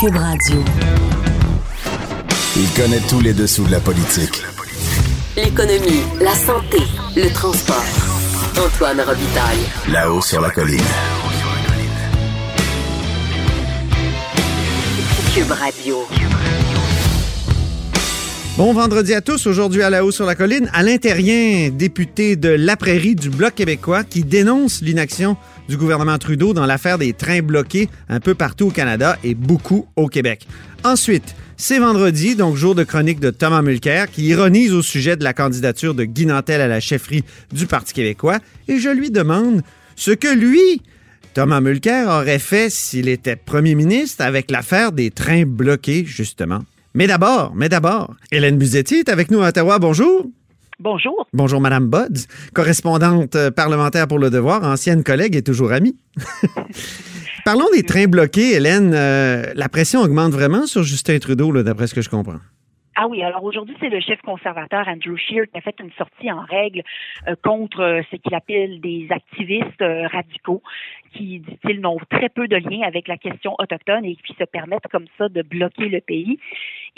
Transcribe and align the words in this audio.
Cube 0.00 0.14
Radio. 0.14 0.62
Il 2.56 2.70
connaît 2.80 3.00
tous 3.08 3.20
les 3.20 3.32
dessous 3.32 3.64
de 3.64 3.72
la 3.72 3.80
politique. 3.80 4.42
L'économie, 5.36 6.02
la 6.20 6.34
santé, 6.34 6.78
le 7.16 7.28
transport. 7.32 7.82
Antoine 8.64 9.00
Robitaille. 9.00 9.58
Là-haut 9.90 10.20
sur 10.20 10.40
la 10.40 10.50
colline. 10.50 10.78
Cube 15.34 15.50
Radio. 15.50 16.06
Bon 18.56 18.72
vendredi 18.72 19.14
à 19.14 19.20
tous. 19.20 19.46
Aujourd'hui 19.46 19.82
à 19.82 19.90
la 19.90 20.04
haut 20.04 20.10
sur 20.12 20.26
la 20.26 20.36
colline, 20.36 20.70
Alain 20.74 20.98
Terrien, 20.98 21.70
député 21.70 22.36
de 22.36 22.48
La 22.48 22.76
Prairie 22.76 23.16
du 23.16 23.30
Bloc 23.30 23.54
québécois, 23.54 24.04
qui 24.04 24.22
dénonce 24.22 24.80
l'inaction 24.80 25.36
du 25.68 25.76
gouvernement 25.76 26.18
Trudeau 26.18 26.54
dans 26.54 26.66
l'affaire 26.66 26.98
des 26.98 27.12
trains 27.12 27.42
bloqués 27.42 27.88
un 28.08 28.20
peu 28.20 28.34
partout 28.34 28.68
au 28.68 28.70
Canada 28.70 29.18
et 29.22 29.34
beaucoup 29.34 29.86
au 29.96 30.08
Québec. 30.08 30.46
Ensuite, 30.84 31.34
c'est 31.56 31.78
vendredi, 31.78 32.36
donc 32.36 32.56
jour 32.56 32.74
de 32.74 32.84
chronique 32.84 33.20
de 33.20 33.30
Thomas 33.30 33.62
Mulcair, 33.62 34.10
qui 34.10 34.24
ironise 34.26 34.72
au 34.72 34.82
sujet 34.82 35.16
de 35.16 35.24
la 35.24 35.32
candidature 35.34 35.94
de 35.94 36.04
Guy 36.04 36.26
Nantel 36.26 36.60
à 36.60 36.68
la 36.68 36.80
chefferie 36.80 37.24
du 37.52 37.66
Parti 37.66 37.92
québécois, 37.92 38.38
et 38.68 38.78
je 38.78 38.88
lui 38.88 39.10
demande 39.10 39.62
ce 39.96 40.12
que 40.12 40.32
lui, 40.32 40.82
Thomas 41.34 41.60
Mulcair, 41.60 42.08
aurait 42.08 42.38
fait 42.38 42.70
s'il 42.70 43.08
était 43.08 43.36
premier 43.36 43.74
ministre 43.74 44.24
avec 44.24 44.50
l'affaire 44.50 44.92
des 44.92 45.10
trains 45.10 45.44
bloqués, 45.44 46.04
justement. 46.04 46.60
Mais 46.94 47.06
d'abord, 47.06 47.52
mais 47.54 47.68
d'abord, 47.68 48.14
Hélène 48.30 48.56
Buzetti 48.56 48.96
est 48.96 49.08
avec 49.08 49.30
nous 49.30 49.42
à 49.42 49.48
Ottawa. 49.48 49.78
Bonjour. 49.78 50.26
Bonjour. 50.80 51.26
Bonjour, 51.32 51.60
Madame 51.60 51.88
Budds, 51.88 52.28
correspondante 52.54 53.34
euh, 53.34 53.50
parlementaire 53.50 54.06
pour 54.06 54.20
le 54.20 54.30
devoir, 54.30 54.62
ancienne 54.62 55.02
collègue 55.02 55.34
et 55.34 55.42
toujours 55.42 55.72
amie. 55.72 55.96
Parlons 57.44 57.66
des 57.74 57.82
trains 57.82 58.06
bloqués, 58.06 58.54
Hélène. 58.54 58.92
Euh, 58.94 59.52
la 59.54 59.68
pression 59.68 60.00
augmente 60.00 60.32
vraiment 60.32 60.66
sur 60.66 60.84
Justin 60.84 61.18
Trudeau, 61.18 61.62
d'après 61.62 61.88
ce 61.88 61.94
que 61.94 62.02
je 62.02 62.08
comprends. 62.08 62.38
Ah 63.00 63.06
oui, 63.06 63.22
alors 63.22 63.44
aujourd'hui, 63.44 63.76
c'est 63.78 63.90
le 63.90 64.00
chef 64.00 64.20
conservateur 64.22 64.88
Andrew 64.88 65.16
Scheer 65.16 65.44
qui 65.46 65.56
a 65.56 65.60
fait 65.60 65.76
une 65.78 65.92
sortie 65.92 66.32
en 66.32 66.40
règle 66.40 66.82
euh, 67.28 67.36
contre 67.44 68.02
ce 68.10 68.16
qu'il 68.16 68.34
appelle 68.34 68.80
des 68.80 69.06
activistes 69.10 69.80
euh, 69.82 70.08
radicaux 70.08 70.64
qui, 71.14 71.38
dit-il, 71.38 71.80
n'ont 71.80 71.98
très 72.10 72.28
peu 72.28 72.48
de 72.48 72.56
lien 72.56 72.82
avec 72.84 73.06
la 73.06 73.16
question 73.16 73.54
autochtone 73.60 74.04
et 74.04 74.16
qui 74.16 74.34
se 74.34 74.42
permettent 74.42 74.88
comme 74.90 75.06
ça 75.16 75.28
de 75.28 75.42
bloquer 75.42 75.88
le 75.88 76.00
pays. 76.00 76.40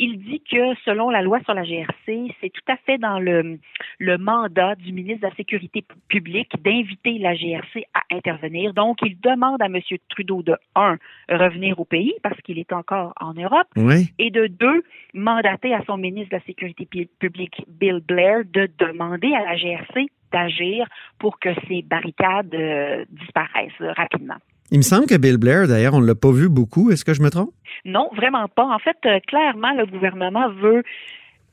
Il 0.03 0.19
dit 0.19 0.41
que 0.51 0.75
selon 0.87 1.11
la 1.11 1.21
loi 1.21 1.41
sur 1.45 1.53
la 1.53 1.63
GRC, 1.63 2.33
c'est 2.41 2.49
tout 2.51 2.73
à 2.73 2.77
fait 2.79 2.97
dans 2.97 3.19
le, 3.19 3.59
le 3.99 4.17
mandat 4.17 4.75
du 4.77 4.95
ministre 4.95 5.21
de 5.21 5.27
la 5.27 5.35
Sécurité 5.35 5.85
publique 6.09 6.51
d'inviter 6.63 7.19
la 7.19 7.35
GRC 7.35 7.85
à 7.93 8.01
intervenir. 8.11 8.73
Donc, 8.73 8.97
il 9.03 9.21
demande 9.21 9.61
à 9.61 9.67
M. 9.67 9.79
Trudeau 10.09 10.43
de, 10.43 10.57
un, 10.75 10.97
revenir 11.29 11.79
au 11.79 11.85
pays 11.85 12.15
parce 12.23 12.41
qu'il 12.41 12.59
est 12.59 12.73
encore 12.73 13.13
en 13.21 13.35
Europe, 13.35 13.69
Oui. 13.77 14.09
et 14.19 14.31
de 14.31 14.47
deux, 14.47 14.83
mandater 15.13 15.75
à 15.75 15.85
son 15.85 15.99
ministre 15.99 16.31
de 16.31 16.37
la 16.37 16.43
Sécurité 16.45 16.87
pu- 16.87 17.09
publique, 17.19 17.63
Bill 17.69 18.01
Blair, 18.01 18.39
de 18.47 18.71
demander 18.79 19.35
à 19.35 19.45
la 19.45 19.57
GRC 19.57 20.07
d'agir 20.33 20.87
pour 21.19 21.39
que 21.41 21.51
ces 21.69 21.83
barricades 21.83 22.55
euh, 22.55 23.05
disparaissent 23.11 23.73
euh, 23.83 23.93
rapidement. 23.93 24.37
Il 24.71 24.79
me 24.79 24.83
semble 24.83 25.07
que 25.07 25.17
Bill 25.17 25.37
Blair, 25.37 25.67
d'ailleurs, 25.67 25.95
on 25.95 26.01
ne 26.01 26.07
l'a 26.07 26.15
pas 26.15 26.31
vu 26.31 26.49
beaucoup. 26.49 26.91
Est-ce 26.91 27.05
que 27.05 27.15
je 27.15 27.23
me 27.23 27.31
trompe? 27.31 27.51
Non, 27.85 28.09
vraiment 28.15 28.47
pas. 28.49 28.65
En 28.65 28.79
fait, 28.79 28.97
euh, 29.07 29.19
clairement, 29.27 29.73
le 29.73 29.87
gouvernement 29.87 30.49
veut 30.51 30.85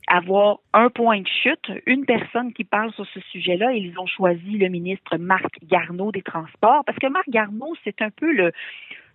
avoir 0.07 0.59
un 0.73 0.89
point 0.89 1.21
de 1.21 1.27
chute, 1.27 1.71
une 1.85 2.05
personne 2.05 2.53
qui 2.53 2.63
parle 2.63 2.93
sur 2.93 3.05
ce 3.13 3.19
sujet-là. 3.31 3.73
Ils 3.73 3.97
ont 3.99 4.05
choisi 4.05 4.57
le 4.57 4.69
ministre 4.69 5.17
Marc 5.17 5.57
Garneau 5.69 6.11
des 6.11 6.21
Transports 6.21 6.83
parce 6.85 6.97
que 6.97 7.07
Marc 7.07 7.29
Garneau, 7.29 7.75
c'est 7.83 8.01
un 8.01 8.09
peu 8.09 8.31
le 8.31 8.51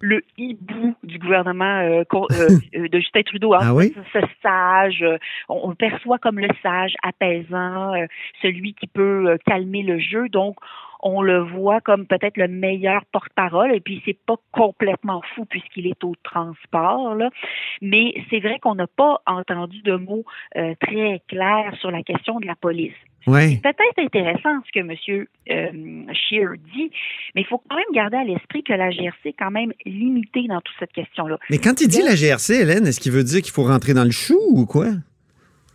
le 0.02 0.20
hibou 0.36 0.94
du 1.04 1.18
gouvernement 1.18 1.78
euh, 1.78 2.02
euh, 2.12 2.48
euh, 2.76 2.88
de 2.88 2.98
Justin 2.98 3.22
Trudeau. 3.22 3.54
hein. 3.54 3.60
Ah 3.62 3.74
oui? 3.74 3.94
Ce 4.12 4.18
sage, 4.42 5.04
on, 5.48 5.70
le 5.70 5.74
perçoit 5.76 6.18
comme 6.18 6.38
le 6.38 6.48
sage 6.62 6.94
apaisant, 7.02 7.94
euh, 7.94 8.06
celui 8.42 8.74
qui 8.74 8.88
peut 8.88 9.38
calmer 9.46 9.82
le 9.82 9.98
jeu. 9.98 10.28
Donc, 10.28 10.56
on 11.02 11.22
le 11.22 11.40
voit 11.40 11.80
comme 11.80 12.06
peut-être 12.06 12.36
le 12.36 12.48
meilleur 12.48 13.04
porte-parole, 13.12 13.74
et 13.74 13.80
puis 13.80 14.02
c'est 14.04 14.18
pas 14.26 14.36
complètement 14.52 15.20
fou 15.34 15.44
puisqu'il 15.44 15.86
est 15.86 16.02
au 16.04 16.14
transport, 16.22 17.14
là. 17.14 17.28
mais 17.80 18.14
c'est 18.30 18.38
vrai 18.38 18.58
qu'on 18.60 18.76
n'a 18.76 18.86
pas 18.86 19.20
entendu 19.26 19.82
de 19.82 19.96
mots 19.96 20.24
euh, 20.56 20.74
très 20.80 21.20
clairs 21.28 21.74
sur 21.80 21.90
la 21.90 22.02
question 22.02 22.38
de 22.40 22.46
la 22.46 22.54
police. 22.54 22.94
Oui. 23.26 23.60
C'est 23.62 23.74
peut-être 23.74 23.98
intéressant 23.98 24.60
ce 24.66 24.72
que 24.72 24.80
M. 24.80 25.26
Euh, 25.50 26.12
Scheer 26.14 26.52
dit, 26.74 26.90
mais 27.34 27.42
il 27.42 27.46
faut 27.46 27.62
quand 27.68 27.76
même 27.76 27.84
garder 27.92 28.16
à 28.16 28.24
l'esprit 28.24 28.62
que 28.62 28.72
la 28.72 28.90
GRC 28.90 29.26
est 29.26 29.34
quand 29.38 29.50
même 29.50 29.72
limitée 29.84 30.46
dans 30.48 30.60
toute 30.60 30.74
cette 30.78 30.92
question-là. 30.92 31.38
Mais 31.50 31.58
quand 31.58 31.80
il 31.80 31.88
dit 31.88 32.02
la 32.02 32.14
GRC, 32.14 32.54
Hélène, 32.62 32.86
est-ce 32.86 33.00
qu'il 33.00 33.12
veut 33.12 33.24
dire 33.24 33.42
qu'il 33.42 33.52
faut 33.52 33.64
rentrer 33.64 33.94
dans 33.94 34.04
le 34.04 34.10
chou 34.10 34.38
ou 34.50 34.66
quoi? 34.66 34.86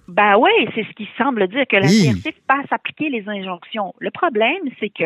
Ben 0.07 0.37
oui, 0.37 0.51
c'est 0.73 0.83
ce 0.83 0.93
qui 0.93 1.07
semble 1.17 1.47
dire 1.49 1.65
que 1.69 1.75
la. 1.75 1.87
GRC 1.87 2.33
passe 2.47 2.65
appliquer 2.71 3.09
les 3.09 3.27
injonctions. 3.27 3.93
Le 3.99 4.11
problème, 4.11 4.61
c'est 4.79 4.89
que 4.89 5.03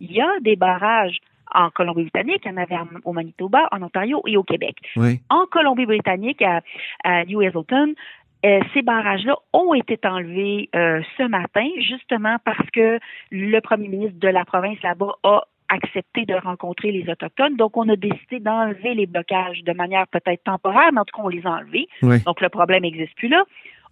il 0.00 0.12
y 0.12 0.20
a 0.20 0.28
des 0.40 0.56
barrages 0.56 1.18
en 1.54 1.70
Colombie-Britannique, 1.70 2.42
il 2.44 2.50
y 2.50 2.54
en 2.54 2.56
avait 2.56 2.76
au 3.04 3.12
Manitoba, 3.12 3.68
en 3.72 3.82
Ontario 3.82 4.22
et 4.26 4.36
au 4.36 4.42
Québec. 4.42 4.76
Oui. 4.96 5.20
En 5.28 5.46
Colombie-Britannique, 5.46 6.42
à, 6.42 6.62
à 7.04 7.24
New 7.24 7.40
Hazelton, 7.40 7.94
euh, 8.44 8.60
ces 8.74 8.82
barrages-là 8.82 9.36
ont 9.52 9.74
été 9.74 9.98
enlevés 10.04 10.68
euh, 10.74 11.00
ce 11.16 11.22
matin, 11.24 11.66
justement 11.80 12.36
parce 12.44 12.68
que 12.70 12.98
le 13.30 13.60
premier 13.60 13.88
ministre 13.88 14.18
de 14.18 14.28
la 14.28 14.44
province 14.44 14.80
là-bas 14.82 15.14
a 15.22 15.42
accepté 15.68 16.26
de 16.26 16.34
rencontrer 16.34 16.92
les 16.92 17.08
Autochtones. 17.08 17.56
Donc, 17.56 17.76
on 17.76 17.88
a 17.88 17.96
décidé 17.96 18.40
d'enlever 18.40 18.94
les 18.94 19.06
blocages 19.06 19.62
de 19.64 19.72
manière 19.72 20.06
peut-être 20.08 20.42
temporaire, 20.44 20.92
mais 20.92 21.00
en 21.00 21.04
tout 21.04 21.16
cas, 21.16 21.22
on 21.24 21.28
les 21.28 21.46
a 21.46 21.50
enlevés. 21.50 21.88
Oui. 22.02 22.22
Donc, 22.24 22.40
le 22.40 22.48
problème 22.48 22.82
n'existe 22.82 23.14
plus 23.16 23.28
là. 23.28 23.44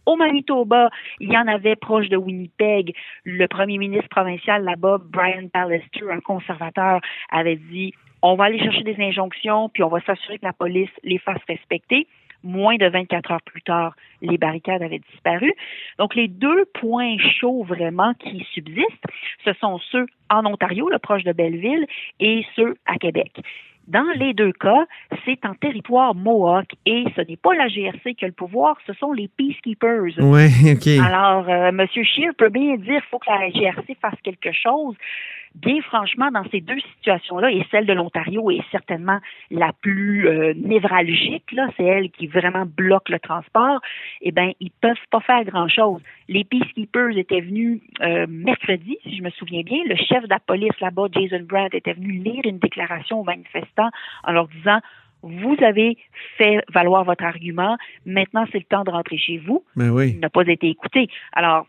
Au 0.06 0.16
Manitoba, 0.16 0.90
il 1.20 1.30
y 1.30 1.38
en 1.38 1.46
avait 1.46 1.76
proche 1.76 2.08
de 2.08 2.16
Winnipeg. 2.16 2.94
Le 3.24 3.46
premier 3.46 3.78
ministre 3.78 4.08
provincial 4.08 4.64
là-bas, 4.64 4.98
Brian 5.04 5.48
Pallister, 5.52 6.10
un 6.10 6.20
conservateur, 6.20 7.00
avait 7.30 7.56
dit 7.56 7.94
on 8.22 8.34
va 8.34 8.44
aller 8.44 8.58
chercher 8.58 8.82
des 8.82 8.96
injonctions, 8.98 9.68
puis 9.70 9.82
on 9.82 9.88
va 9.88 10.00
s'assurer 10.00 10.38
que 10.38 10.44
la 10.44 10.52
police 10.52 10.90
les 11.02 11.18
fasse 11.18 11.40
respecter. 11.48 12.06
Moins 12.42 12.76
de 12.76 12.86
24 12.86 13.30
heures 13.32 13.42
plus 13.42 13.62
tard, 13.62 13.94
les 14.22 14.38
barricades 14.38 14.82
avaient 14.82 15.00
disparu. 15.10 15.52
Donc, 15.98 16.14
les 16.14 16.28
deux 16.28 16.64
points 16.80 17.16
chauds 17.40 17.64
vraiment 17.64 18.14
qui 18.14 18.46
subsistent, 18.52 19.04
ce 19.44 19.52
sont 19.54 19.78
ceux 19.90 20.06
en 20.30 20.46
Ontario, 20.46 20.88
le 20.88 20.98
proche 20.98 21.24
de 21.24 21.32
Belleville, 21.32 21.86
et 22.18 22.44
ceux 22.56 22.76
à 22.86 22.96
Québec. 22.96 23.32
Dans 23.90 24.06
les 24.14 24.34
deux 24.34 24.52
cas, 24.52 24.86
c'est 25.24 25.44
en 25.44 25.54
territoire 25.54 26.14
Mohawk 26.14 26.68
et 26.86 27.04
ce 27.16 27.22
n'est 27.22 27.36
pas 27.36 27.54
la 27.54 27.66
GRC 27.66 28.14
qui 28.14 28.24
a 28.24 28.28
le 28.28 28.32
pouvoir, 28.32 28.76
ce 28.86 28.92
sont 28.92 29.12
les 29.12 29.26
peacekeepers. 29.26 30.12
Oui, 30.18 30.46
OK. 30.72 30.86
Alors, 31.04 31.48
euh, 31.48 31.70
M. 31.70 31.84
Scheer 31.92 32.32
peut 32.38 32.50
bien 32.50 32.76
dire 32.76 33.00
qu'il 33.00 33.10
faut 33.10 33.18
que 33.18 33.28
la 33.28 33.50
GRC 33.50 33.96
fasse 34.00 34.18
quelque 34.22 34.52
chose. 34.52 34.94
Bien 35.54 35.80
franchement, 35.82 36.30
dans 36.30 36.44
ces 36.50 36.60
deux 36.60 36.78
situations-là, 36.94 37.50
et 37.50 37.66
celle 37.70 37.84
de 37.84 37.92
l'Ontario 37.92 38.50
est 38.50 38.62
certainement 38.70 39.18
la 39.50 39.72
plus 39.72 40.28
euh, 40.28 40.54
névralgique, 40.54 41.50
là, 41.52 41.68
c'est 41.76 41.84
elle 41.84 42.10
qui 42.10 42.28
vraiment 42.28 42.66
bloque 42.66 43.08
le 43.08 43.18
transport, 43.18 43.80
eh 44.20 44.30
bien, 44.30 44.52
ils 44.60 44.70
peuvent 44.70 44.96
pas 45.10 45.20
faire 45.20 45.44
grand-chose. 45.44 46.00
Les 46.28 46.44
peacekeepers 46.44 47.16
étaient 47.18 47.40
venus 47.40 47.80
euh, 48.00 48.26
mercredi, 48.28 48.96
si 49.02 49.16
je 49.16 49.22
me 49.22 49.30
souviens 49.30 49.62
bien. 49.62 49.78
Le 49.86 49.96
chef 49.96 50.22
de 50.22 50.28
la 50.30 50.38
police 50.38 50.78
là-bas, 50.80 51.06
Jason 51.12 51.42
Brandt, 51.42 51.76
était 51.76 51.94
venu 51.94 52.12
lire 52.12 52.42
une 52.44 52.58
déclaration 52.58 53.20
aux 53.20 53.24
manifestants 53.24 53.90
en 54.22 54.32
leur 54.32 54.46
disant 54.48 54.80
vous 55.22 55.56
avez 55.60 55.98
fait 56.38 56.64
valoir 56.72 57.04
votre 57.04 57.24
argument. 57.24 57.76
Maintenant, 58.06 58.46
c'est 58.52 58.58
le 58.58 58.64
temps 58.64 58.84
de 58.84 58.90
rentrer 58.90 59.18
chez 59.18 59.38
vous 59.38 59.64
Ben 59.76 59.90
oui. 59.90 60.12
il 60.14 60.20
n'a 60.20 60.30
pas 60.30 60.42
été 60.46 60.68
écouté. 60.68 61.08
Alors, 61.32 61.66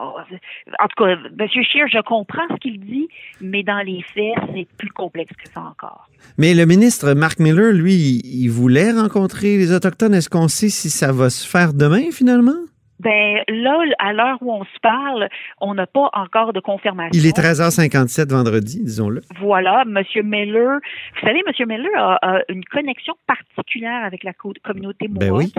en 0.00 0.88
tout 0.88 1.04
cas, 1.04 1.10
M. 1.10 1.48
Scheer, 1.48 1.88
je 1.88 2.02
comprends 2.02 2.46
ce 2.50 2.56
qu'il 2.56 2.80
dit, 2.80 3.08
mais 3.40 3.62
dans 3.62 3.84
les 3.84 4.02
faits, 4.14 4.34
c'est 4.54 4.66
plus 4.76 4.90
complexe 4.90 5.32
que 5.34 5.48
ça 5.48 5.60
encore. 5.60 6.08
Mais 6.36 6.54
le 6.54 6.66
ministre 6.66 7.14
Mark 7.14 7.38
Miller, 7.38 7.72
lui, 7.72 8.20
il 8.24 8.48
il 8.48 8.52
voulait 8.52 8.92
rencontrer 8.92 9.58
les 9.58 9.72
Autochtones. 9.74 10.14
Est-ce 10.14 10.30
qu'on 10.30 10.48
sait 10.48 10.70
si 10.70 10.88
ça 10.88 11.12
va 11.12 11.28
se 11.28 11.46
faire 11.46 11.74
demain, 11.74 12.10
finalement? 12.10 12.56
Ben 13.00 13.42
là, 13.48 13.78
à 13.98 14.12
l'heure 14.12 14.38
où 14.40 14.52
on 14.52 14.64
se 14.64 14.78
parle, 14.82 15.28
on 15.60 15.74
n'a 15.74 15.86
pas 15.86 16.10
encore 16.12 16.52
de 16.52 16.60
confirmation. 16.60 17.10
Il 17.14 17.26
est 17.26 17.36
13h57 17.36 18.30
vendredi, 18.30 18.82
disons-le. 18.82 19.20
Voilà, 19.40 19.84
M. 19.86 20.02
Miller. 20.24 20.78
Vous 21.14 21.26
savez, 21.26 21.42
M. 21.46 21.66
Miller 21.68 21.90
a, 21.96 22.18
a 22.22 22.40
une 22.48 22.64
connexion 22.64 23.14
particulière 23.26 24.04
avec 24.04 24.24
la 24.24 24.32
co- 24.32 24.52
communauté 24.64 25.06
Ben 25.08 25.28
Mohawk. 25.30 25.44
oui. 25.44 25.52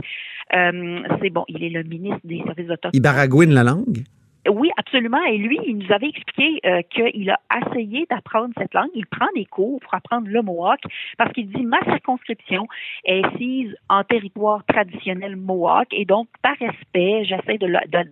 Euh, 0.55 0.99
c'est 1.21 1.29
bon, 1.29 1.45
il 1.47 1.63
est 1.63 1.69
le 1.69 1.83
ministre 1.83 2.19
des 2.23 2.41
services 2.45 2.65
autochtones. 2.69 2.91
Il 2.93 3.01
baragouine 3.01 3.53
la 3.53 3.63
langue. 3.63 4.03
Oui, 4.49 4.69
absolument. 4.77 5.23
Et 5.23 5.37
lui, 5.37 5.59
il 5.65 5.77
nous 5.77 5.91
avait 5.91 6.09
expliqué 6.09 6.59
euh, 6.65 6.81
qu'il 6.89 7.29
a 7.29 7.39
essayé 7.65 8.05
d'apprendre 8.09 8.53
cette 8.57 8.73
langue. 8.73 8.89
Il 8.95 9.05
prend 9.05 9.27
des 9.35 9.45
cours 9.45 9.79
pour 9.79 9.93
apprendre 9.93 10.27
le 10.27 10.41
Mohawk 10.41 10.79
parce 11.17 11.31
qu'il 11.33 11.49
dit 11.49 11.63
ma 11.63 11.81
circonscription 11.83 12.67
est 13.05 13.23
assise 13.29 13.75
en 13.89 14.03
territoire 14.03 14.63
traditionnel 14.65 15.35
Mohawk 15.35 15.87
et 15.91 16.05
donc, 16.05 16.27
par 16.41 16.55
respect, 16.57 17.25
j'essaie 17.25 17.57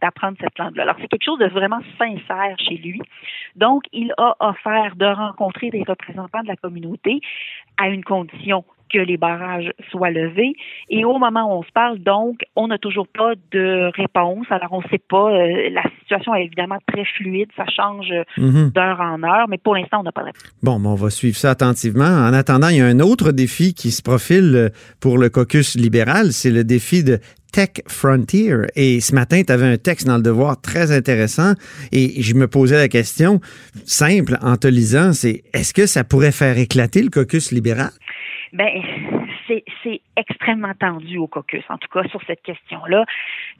d'apprendre 0.02 0.38
cette 0.40 0.58
langue-là. 0.58 0.84
Alors, 0.84 0.96
c'est 1.00 1.08
quelque 1.08 1.26
chose 1.26 1.40
de 1.40 1.48
vraiment 1.48 1.80
sincère 1.98 2.58
chez 2.60 2.78
lui. 2.78 3.02
Donc, 3.56 3.84
il 3.92 4.14
a 4.18 4.36
offert 4.40 4.96
de 4.96 5.06
rencontrer 5.06 5.70
des 5.70 5.84
représentants 5.84 6.42
de 6.42 6.48
la 6.48 6.56
communauté 6.56 7.22
à 7.78 7.90
une 7.90 8.04
condition 8.04 8.64
que 8.92 9.00
les 9.00 9.18
barrages 9.18 9.72
soient 9.92 10.12
levés. 10.12 10.54
Et 10.90 11.06
au 11.06 11.18
moment 11.18 11.52
où 11.52 11.60
on 11.60 11.64
se 11.64 11.72
parle, 11.72 12.00
donc, 12.00 12.42
on 12.56 12.68
n'a 12.68 12.78
toujours 12.78 13.08
pas 13.08 13.34
de 13.52 13.92
réponse. 13.96 14.46
Alors, 14.50 14.70
on 14.72 14.82
ne 14.82 14.88
sait 14.90 15.02
pas. 15.10 15.32
Euh, 15.32 15.70
la 15.72 15.84
situation 16.02 16.34
est 16.36 16.46
évidemment 16.46 16.78
très 16.88 17.06
fluide. 17.06 17.50
Ça 17.56 17.66
change 17.68 18.12
mhm. 18.38 18.72
d'heure 18.72 19.02
en 19.02 19.22
heure, 19.24 19.48
mais 19.50 19.58
pour 19.58 19.76
l'instant, 19.76 20.00
on 20.02 20.04
n'a 20.04 20.12
pas 20.12 20.22
de 20.22 20.28
réponse. 20.28 20.44
Bon, 20.64 20.82
on 20.84 20.96
va 20.96 21.10
suivre 21.10 21.36
ça 21.38 21.52
attentivement. 21.52 22.06
En 22.06 22.34
attendant, 22.34 22.70
il 22.70 22.78
y 22.78 22.82
a 22.82 22.86
un 22.86 23.00
autre 23.00 23.32
défi 23.32 23.74
qui 23.74 23.92
se 23.92 24.02
profile 24.02 24.72
pour 25.00 25.18
le 25.18 25.30
caucus 25.30 25.76
libéral. 25.76 26.32
C'est 26.32 26.52
le 26.52 26.64
défi 26.64 27.04
de 27.04 27.20
Tech 27.52 27.82
Frontier. 27.88 28.54
Et 28.76 29.00
ce 29.02 29.14
matin, 29.16 29.42
tu 29.46 29.52
avais 29.52 29.66
un 29.66 29.78
texte 29.78 30.08
dans 30.08 30.18
le 30.18 30.24
devoir 30.24 30.62
très 30.62 30.92
intéressant 30.92 31.54
et 31.92 32.22
je 32.22 32.34
me 32.36 32.48
posais 32.48 32.78
la 32.78 32.88
question 32.88 33.40
simple 33.86 34.38
en 34.42 34.58
te 34.58 34.68
lisant, 34.68 35.14
c'est 35.14 35.44
est-ce 35.54 35.74
que 35.74 35.86
ça 35.86 36.04
pourrait 36.04 36.32
faire 36.32 36.58
éclater 36.58 37.02
le 37.02 37.10
caucus 37.10 37.52
libéral? 37.52 37.92
Ben, 38.54 38.82
c'est 39.48 40.02
extrêmmement 40.16 40.74
tendu 40.80 41.18
au 41.18 41.28
caucus, 41.28 41.64
en 41.70 41.78
tout 41.78 41.88
cas 41.94 42.08
sur 42.10 42.22
cette 42.28 42.42
question-là. 42.42 43.06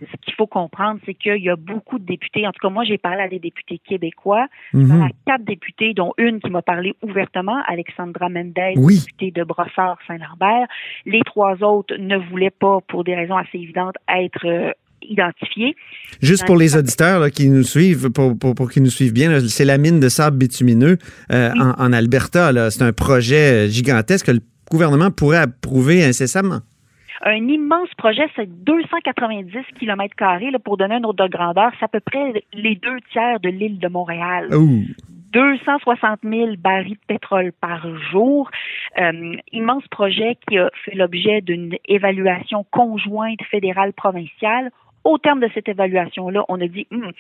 Ce 0.02 0.18
qu'il 0.22 0.34
faut 0.34 0.48
comprendre, 0.48 1.00
c'est 1.06 1.14
qu'il 1.14 1.42
y 1.42 1.50
a 1.50 1.56
beaucoup 1.56 2.00
de 2.00 2.06
députés. 2.06 2.48
En 2.48 2.52
tout 2.52 2.60
cas, 2.62 2.70
moi, 2.70 2.84
j'ai 2.84 2.98
parlé 2.98 3.22
à 3.22 3.28
des 3.28 3.40
députés 3.40 3.80
québécois. 3.80 4.48
A 4.74 5.10
quatre 5.26 5.44
députés, 5.44 5.94
dont 5.94 6.14
une 6.18 6.40
qui 6.40 6.50
m'a 6.50 6.62
parlé 6.62 6.94
ouvertement, 7.02 7.62
Alexandra 7.68 8.30
Mendez, 8.30 8.74
députée 8.76 9.32
de 9.32 9.44
Brossard-Saint-Lambert. 9.44 10.68
Les 11.06 11.22
trois 11.26 11.64
autres 11.64 11.96
ne 11.98 12.18
voulaient 12.18 12.50
pas, 12.50 12.80
pour 12.88 13.04
des 13.04 13.16
raisons 13.16 13.38
assez 13.38 13.58
évidentes, 13.58 13.96
être 14.10 14.46
euh, 14.46 14.72
identifiés. 15.02 15.76
Juste 16.22 16.46
pour 16.46 16.58
les 16.58 16.76
auditeurs 16.76 17.30
qui 17.32 17.50
nous 17.50 17.64
suivent, 17.64 18.10
pour, 18.10 18.38
pour, 18.38 18.72
qu'ils 18.72 18.84
nous 18.84 18.90
suivent 18.90 19.14
bien, 19.14 19.40
c'est 19.42 19.66
la 19.66 19.78
mine 19.78 20.00
de 20.00 20.10
sable 20.10 20.38
bitumineux 20.38 20.98
euh, 21.32 21.52
en, 21.56 21.86
en, 21.86 21.94
Alberta. 21.94 22.70
C'est 22.72 22.84
un 22.84 22.94
projet 22.94 23.70
gigantesque 23.70 24.28
que 24.28 24.32
le 24.32 24.42
gouvernement 24.70 25.12
pourrait 25.12 25.38
approuver 25.38 26.04
incessamment? 26.04 26.60
Un 27.24 27.48
immense 27.48 27.90
projet, 27.98 28.28
c'est 28.36 28.48
290 28.64 29.52
km 29.80 30.16
pour 30.64 30.78
donner 30.78 30.96
un 30.96 31.04
ordre 31.04 31.26
de 31.26 31.30
grandeur. 31.30 31.72
C'est 31.80 31.86
à 31.86 31.88
peu 31.88 32.00
près 32.00 32.44
les 32.54 32.76
deux 32.76 33.00
tiers 33.12 33.40
de 33.40 33.50
l'île 33.50 33.80
de 33.80 33.88
Montréal. 33.88 34.50
260 35.34 36.20
000 36.24 36.56
barils 36.58 36.94
de 36.94 37.00
pétrole 37.08 37.52
par 37.60 37.86
jour. 38.12 38.50
Euh, 39.00 39.36
immense 39.52 39.88
projet 39.90 40.38
qui 40.48 40.58
a 40.58 40.70
fait 40.86 40.96
l'objet 40.96 41.42
d'une 41.42 41.76
évaluation 41.86 42.66
conjointe 42.72 43.42
fédérale 43.50 43.94
provinciale 43.94 44.72
au 45.08 45.18
terme 45.18 45.40
de 45.40 45.50
cette 45.54 45.70
évaluation-là, 45.70 46.44
on 46.50 46.60
a 46.60 46.68
dit 46.68 46.86
hmm, 46.92 47.12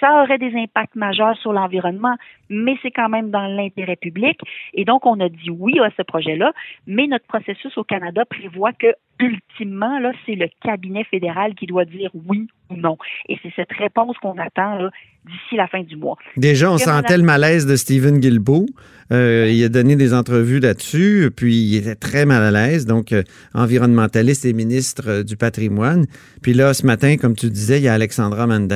ça 0.00 0.22
aurait 0.22 0.38
des 0.38 0.54
impacts 0.56 0.96
majeurs 0.96 1.36
sur 1.36 1.52
l'environnement, 1.52 2.16
mais 2.48 2.76
c'est 2.80 2.90
quand 2.90 3.10
même 3.10 3.30
dans 3.30 3.46
l'intérêt 3.46 3.96
public. 3.96 4.40
Et 4.72 4.86
donc, 4.86 5.04
on 5.04 5.20
a 5.20 5.28
dit 5.28 5.50
oui 5.50 5.78
à 5.80 5.90
ce 5.94 6.02
projet-là, 6.02 6.52
mais 6.86 7.06
notre 7.06 7.26
processus 7.26 7.76
au 7.76 7.84
Canada 7.84 8.24
prévoit 8.24 8.72
que 8.72 8.94
ultimement, 9.20 10.00
c'est 10.24 10.36
le 10.36 10.48
cabinet 10.62 11.04
fédéral 11.04 11.54
qui 11.54 11.66
doit 11.66 11.84
dire 11.84 12.10
oui 12.26 12.48
ou 12.74 12.76
non. 12.76 12.96
Et 13.28 13.38
c'est 13.42 13.52
cette 13.56 13.72
réponse 13.72 14.16
qu'on 14.18 14.38
attend 14.38 14.90
d'ici 15.26 15.56
la 15.56 15.66
fin 15.66 15.82
du 15.82 15.96
mois. 15.96 16.16
Déjà, 16.36 16.70
on 16.70 16.78
sentait 16.78 17.16
le 17.16 17.24
malaise 17.24 17.66
de 17.66 17.76
Stephen 17.76 18.18
Guilbeault. 18.18 18.66
Euh, 19.12 19.50
il 19.50 19.62
a 19.64 19.68
donné 19.68 19.96
des 19.96 20.14
entrevues 20.14 20.60
là-dessus, 20.60 21.30
puis 21.34 21.54
il 21.54 21.76
était 21.76 21.94
très 21.94 22.24
mal 22.24 22.42
à 22.42 22.50
l'aise, 22.50 22.86
donc 22.86 23.12
euh, 23.12 23.22
environnementaliste 23.52 24.44
et 24.46 24.52
ministre 24.52 25.04
euh, 25.08 25.22
du 25.22 25.36
patrimoine. 25.36 26.06
Puis 26.42 26.54
là, 26.54 26.72
ce 26.74 26.86
matin, 26.86 27.16
comme 27.16 27.34
tu 27.34 27.50
disais, 27.50 27.78
il 27.78 27.84
y 27.84 27.88
a 27.88 27.94
Alexandra 27.94 28.46
Mendes, 28.46 28.72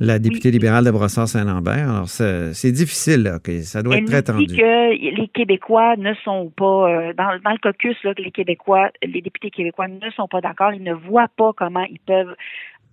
la 0.00 0.18
députée 0.18 0.50
libérale 0.50 0.84
de 0.84 0.90
Brossard-Saint-Lambert. 0.90 1.88
Alors, 1.88 2.08
c'est 2.08 2.72
difficile, 2.72 3.22
là, 3.22 3.38
ça 3.62 3.82
doit 3.82 3.98
être 3.98 4.06
très 4.06 4.22
tendu. 4.22 4.46
Dit 4.46 4.56
que 4.56 5.20
les 5.20 5.28
Québécois 5.28 5.94
ne 5.96 6.14
sont 6.24 6.50
pas, 6.56 7.12
dans, 7.16 7.38
dans, 7.44 7.50
le 7.50 7.62
caucus, 7.62 7.96
là, 8.02 8.12
que 8.14 8.22
les 8.22 8.32
Québécois, 8.32 8.90
les 9.02 9.20
députés 9.20 9.50
québécois 9.50 9.86
ne 9.86 10.10
sont 10.16 10.26
pas 10.26 10.40
d'accord, 10.40 10.72
ils 10.72 10.82
ne 10.82 10.94
voient 10.94 11.30
pas 11.36 11.52
comment 11.56 11.84
ils 11.84 12.00
peuvent 12.00 12.34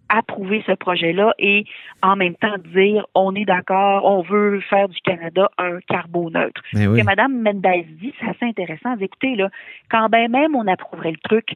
approuver 0.10 0.64
ce 0.66 0.74
projet-là 0.74 1.34
et 1.40 1.66
en 2.02 2.16
même 2.16 2.36
temps 2.36 2.58
dire 2.74 3.06
on 3.16 3.34
est 3.36 3.46
d'accord, 3.46 4.06
on 4.06 4.22
veut 4.22 4.60
faire 4.62 4.90
du 4.90 5.00
Canada 5.02 5.50
un 5.58 5.80
carboneutre. 5.88 6.62
Ce 6.74 6.78
que 6.78 7.04
Mme 7.04 7.42
Mendez 7.42 7.86
dit, 8.02 8.14
c'est 8.20 8.30
assez 8.30 8.46
intéressant. 8.46 8.96
Écoutez, 9.00 9.36
là, 9.36 9.50
quand 9.90 10.10
bien 10.10 10.28
même 10.28 10.56
on 10.56 10.68
approuverait 10.68 11.12
le 11.12 11.18
truc, 11.18 11.54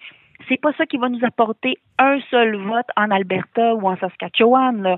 c'est 0.47 0.59
pas 0.59 0.73
ça 0.73 0.85
qui 0.85 0.97
va 0.97 1.09
nous 1.09 1.23
apporter 1.23 1.77
un 1.97 2.19
seul 2.29 2.55
vote 2.55 2.87
en 2.95 3.11
Alberta 3.11 3.75
ou 3.75 3.87
en 3.87 3.97
Saskatchewan. 3.97 4.97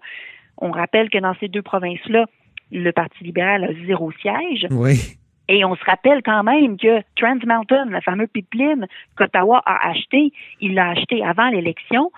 On 0.58 0.72
rappelle 0.72 1.10
que 1.10 1.18
dans 1.18 1.36
ces 1.40 1.48
deux 1.48 1.62
provinces-là, 1.62 2.26
le 2.72 2.92
Parti 2.92 3.24
libéral 3.24 3.64
a 3.64 3.86
zéro 3.86 4.12
siège. 4.14 4.68
Oui. 4.72 5.18
Et 5.48 5.64
on 5.64 5.76
se 5.76 5.84
rappelle 5.86 6.24
quand 6.24 6.44
même 6.44 6.78
que 6.78 7.02
Trans 7.16 7.38
Mountain, 7.46 7.86
la 7.86 8.02
fameuse 8.02 8.30
pipeline 8.34 8.88
qu'Ottawa 9.16 9.62
a 9.66 9.90
acheté, 9.90 10.32
il 10.60 10.74
l'a 10.74 10.90
acheté 10.90 11.24
avant 11.24 11.50
l'élection 11.50 12.12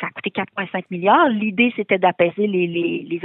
ça 0.00 0.06
a 0.06 0.10
coûté 0.10 0.30
4,5 0.30 0.84
milliards. 0.90 1.28
L'idée, 1.28 1.72
c'était 1.76 1.98
d'apaiser 1.98 2.46
les, 2.46 2.66
les. 2.66 3.20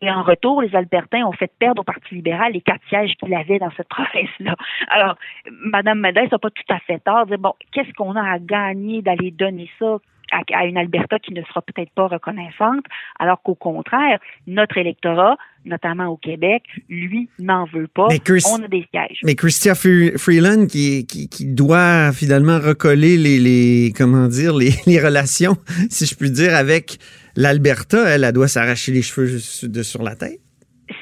Et 0.00 0.10
en 0.10 0.22
retour, 0.22 0.62
les 0.62 0.74
Albertains 0.74 1.24
ont 1.24 1.32
fait 1.32 1.50
perdre 1.58 1.80
au 1.80 1.84
Parti 1.84 2.14
libéral 2.14 2.52
les 2.52 2.60
quatre 2.60 2.86
sièges 2.88 3.14
qu'il 3.16 3.34
avait 3.34 3.58
dans 3.58 3.70
cette 3.76 3.88
province-là. 3.88 4.54
Alors, 4.88 5.16
Mme 5.50 6.00
Medès 6.00 6.28
n'a 6.30 6.38
pas 6.38 6.50
tout 6.50 6.62
à 6.72 6.78
fait 6.80 6.98
tort. 7.00 7.26
Bon, 7.38 7.54
qu'est-ce 7.72 7.92
qu'on 7.92 8.16
a 8.16 8.32
à 8.32 8.38
gagner 8.38 9.02
d'aller 9.02 9.30
donner 9.30 9.70
ça? 9.78 9.98
À, 10.32 10.64
une 10.66 10.76
Alberta 10.76 11.18
qui 11.18 11.32
ne 11.32 11.42
sera 11.42 11.62
peut-être 11.62 11.90
pas 11.90 12.06
reconnaissante, 12.06 12.84
alors 13.18 13.42
qu'au 13.42 13.54
contraire, 13.54 14.18
notre 14.46 14.78
électorat, 14.78 15.36
notamment 15.64 16.06
au 16.06 16.16
Québec, 16.16 16.62
lui, 16.88 17.28
n'en 17.38 17.64
veut 17.64 17.88
pas. 17.88 18.08
on 18.08 18.62
a 18.62 18.68
des 18.68 18.86
sièges. 18.90 19.20
Mais 19.24 19.34
Christia 19.34 19.74
Freeland, 19.74 20.66
qui, 20.66 21.06
qui, 21.06 21.46
doit 21.46 22.12
finalement 22.12 22.58
recoller 22.58 23.16
les, 23.16 23.38
les 23.38 23.92
comment 23.96 24.28
dire, 24.28 24.54
les, 24.54 24.70
les, 24.86 25.00
relations, 25.00 25.56
si 25.90 26.06
je 26.06 26.14
puis 26.14 26.30
dire, 26.30 26.54
avec 26.54 26.98
l'Alberta, 27.36 28.08
elle, 28.08 28.24
elle 28.24 28.32
doit 28.32 28.48
s'arracher 28.48 28.92
les 28.92 29.02
cheveux 29.02 29.38
de 29.62 29.82
sur 29.82 30.02
la 30.02 30.16
tête 30.16 30.40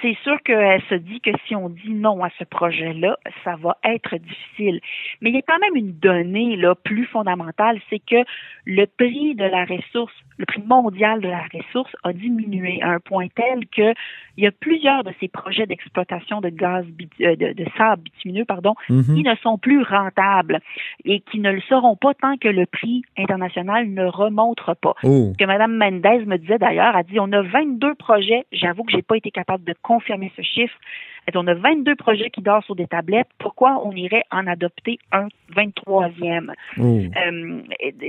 c'est 0.00 0.16
sûr 0.22 0.36
qu'elle 0.44 0.82
se 0.88 0.94
dit 0.94 1.20
que 1.20 1.30
si 1.46 1.56
on 1.56 1.68
dit 1.68 1.92
non 1.92 2.22
à 2.22 2.30
ce 2.38 2.44
projet-là, 2.44 3.18
ça 3.42 3.56
va 3.56 3.78
être 3.84 4.16
difficile. 4.16 4.80
Mais 5.20 5.30
il 5.30 5.36
y 5.36 5.38
a 5.38 5.42
quand 5.42 5.58
même 5.58 5.76
une 5.76 5.92
donnée 5.92 6.56
là 6.56 6.74
plus 6.74 7.06
fondamentale, 7.06 7.80
c'est 7.90 7.98
que 7.98 8.24
le 8.66 8.86
prix 8.86 9.34
de 9.34 9.44
la 9.44 9.64
ressource, 9.64 10.12
le 10.36 10.46
prix 10.46 10.62
mondial 10.62 11.20
de 11.20 11.28
la 11.28 11.44
ressource 11.52 11.94
a 12.02 12.12
diminué 12.12 12.80
à 12.82 12.90
un 12.90 13.00
point 13.00 13.28
tel 13.34 13.66
que 13.68 13.94
il 14.36 14.44
y 14.44 14.46
a 14.46 14.52
plusieurs 14.52 15.04
de 15.04 15.12
ces 15.20 15.28
projets 15.28 15.66
d'exploitation 15.66 16.40
de 16.40 16.48
gaz 16.48 16.84
euh, 17.20 17.36
de, 17.36 17.52
de, 17.52 17.64
sable 17.76 18.02
bitumineux 18.02 18.44
pardon, 18.44 18.74
mhm. 18.88 19.14
qui 19.14 19.22
ne 19.22 19.34
sont 19.36 19.58
plus 19.58 19.82
rentables 19.82 20.60
et 21.04 21.20
qui 21.20 21.38
ne 21.38 21.52
le 21.52 21.60
seront 21.62 21.96
pas 21.96 22.14
tant 22.14 22.36
que 22.36 22.48
le 22.48 22.66
prix 22.66 23.02
international 23.16 23.88
ne 23.88 24.06
remonte 24.06 24.60
pas. 24.80 24.94
Oh. 25.04 25.32
Ce 25.32 25.38
que 25.38 25.44
Mme 25.44 25.76
Mendez 25.76 26.24
me 26.26 26.36
disait 26.36 26.58
d'ailleurs, 26.58 26.96
a 26.96 27.02
dit 27.02 27.20
on 27.20 27.30
a 27.32 27.42
22 27.42 27.94
projets, 27.94 28.44
j'avoue 28.52 28.82
que 28.84 28.92
j'ai 28.92 29.02
pas 29.02 29.16
été 29.16 29.30
capable 29.30 29.64
de 29.64 29.74
confirmer 29.82 30.32
ce 30.36 30.42
chiffre, 30.42 30.78
on 31.34 31.46
a 31.46 31.54
22 31.54 31.96
projets 31.96 32.30
qui 32.30 32.42
dorment 32.42 32.62
sur 32.62 32.76
des 32.76 32.86
tablettes. 32.86 33.28
Pourquoi 33.38 33.80
on 33.84 33.92
irait 33.92 34.24
en 34.30 34.46
adopter 34.46 34.98
un 35.12 35.28
23e? 35.54 36.52
Euh, 36.78 37.62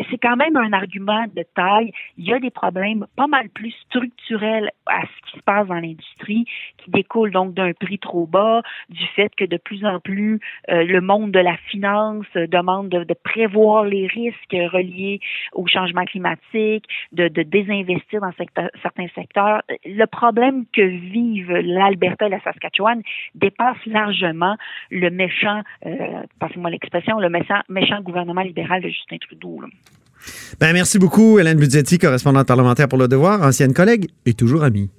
c'est 0.10 0.18
quand 0.18 0.36
même 0.36 0.58
un 0.58 0.74
argument 0.74 1.26
de 1.36 1.44
taille. 1.56 1.92
Il 2.18 2.26
y 2.26 2.34
a 2.34 2.40
des 2.40 2.52
problèmes 2.52 3.06
pas 3.16 3.28
mal 3.28 3.50
plus 3.50 3.74
structurels 3.88 4.72
à 4.86 5.02
ce 5.02 5.32
qui 5.32 5.38
se 5.38 5.44
passe 5.44 5.68
dans 5.68 5.76
l'industrie, 5.76 6.46
qui 6.78 6.92
découlent 6.92 7.32
donc 7.32 7.54
d'un 7.54 7.74
prix 7.74 8.00
trop 8.00 8.26
bas, 8.26 8.62
du 8.90 9.06
fait 9.16 9.34
que 9.36 9.46
de 9.46 9.58
plus 9.58 9.86
en 9.86 10.00
plus 10.00 10.40
euh, 10.70 10.84
le 10.84 11.02
monde 11.02 11.32
de 11.32 11.40
la 11.40 11.58
finance 11.70 12.26
demande 12.36 12.90
de, 12.90 13.16
prévoir 13.24 13.86
les 13.86 14.08
risques 14.08 14.52
reliés 14.52 15.20
au 15.54 15.68
changement 15.68 16.06
climatique, 16.06 16.86
de, 17.12 17.28
désinvestir 17.28 18.22
dans 18.22 18.32
certains 18.82 19.08
secteurs. 19.16 19.62
Le 19.84 20.06
problème 20.06 20.66
que 20.72 20.82
vivent 20.82 21.52
l'Alberta 21.52 22.28
et 22.28 22.30
la 22.30 22.40
Saskatchewan, 22.42 23.02
dépasse 23.34 23.78
largement 23.86 24.56
le 24.92 25.10
méchant, 25.10 25.62
euh, 25.86 26.24
passez-moi 26.40 26.70
l'expression, 26.70 27.20
le 27.20 27.30
méchant, 27.30 27.62
méchant 27.70 28.02
gouvernement 28.02 28.42
libéral 28.42 28.82
de 28.82 28.90
Justin 28.90 29.18
Trudeau. 29.18 29.62
Ben, 30.60 30.74
merci 30.74 31.00
beaucoup, 31.00 31.40
Hélène 31.40 31.60
Budgetti, 31.60 31.98
correspondante 31.98 32.48
parlementaire 32.48 32.88
pour 32.88 32.98
Le 32.98 33.08
Devoir, 33.08 33.42
ancienne 33.42 33.74
collègue 33.74 34.08
et 34.26 34.34
toujours 34.34 34.64
amie. 34.64 34.90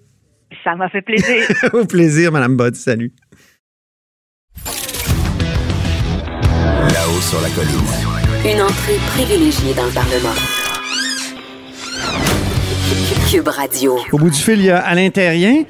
Ça 0.63 0.75
m'a 0.77 0.89
fait 0.89 1.03
plaisir. 1.03 1.47
Au 1.73 1.85
plaisir, 1.85 2.33
Madame 2.33 2.57
Bott. 2.57 2.75
Salut. 2.75 3.13
Là-haut 6.95 7.21
sur 7.21 7.41
la 7.41 7.49
colline. 7.51 8.07
Une 8.45 8.63
entrée 8.63 8.99
privilégiée 9.09 9.75
dans 9.75 9.87
le 9.87 9.93
Parlement. 9.93 10.35
Cube 13.31 13.49
Radio. 13.49 13.99
Au 14.13 14.19
bout 14.19 14.31
du 14.31 14.39
fil, 14.39 14.61
il 14.61 14.67
y 14.67 14.71
a 14.71 14.79
Alain 14.79 15.11
Terrien, 15.11 15.65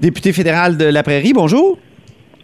député 0.00 0.32
fédéral 0.32 0.76
de 0.76 0.84
la 0.84 1.02
Prairie. 1.02 1.32
Bonjour. 1.32 1.78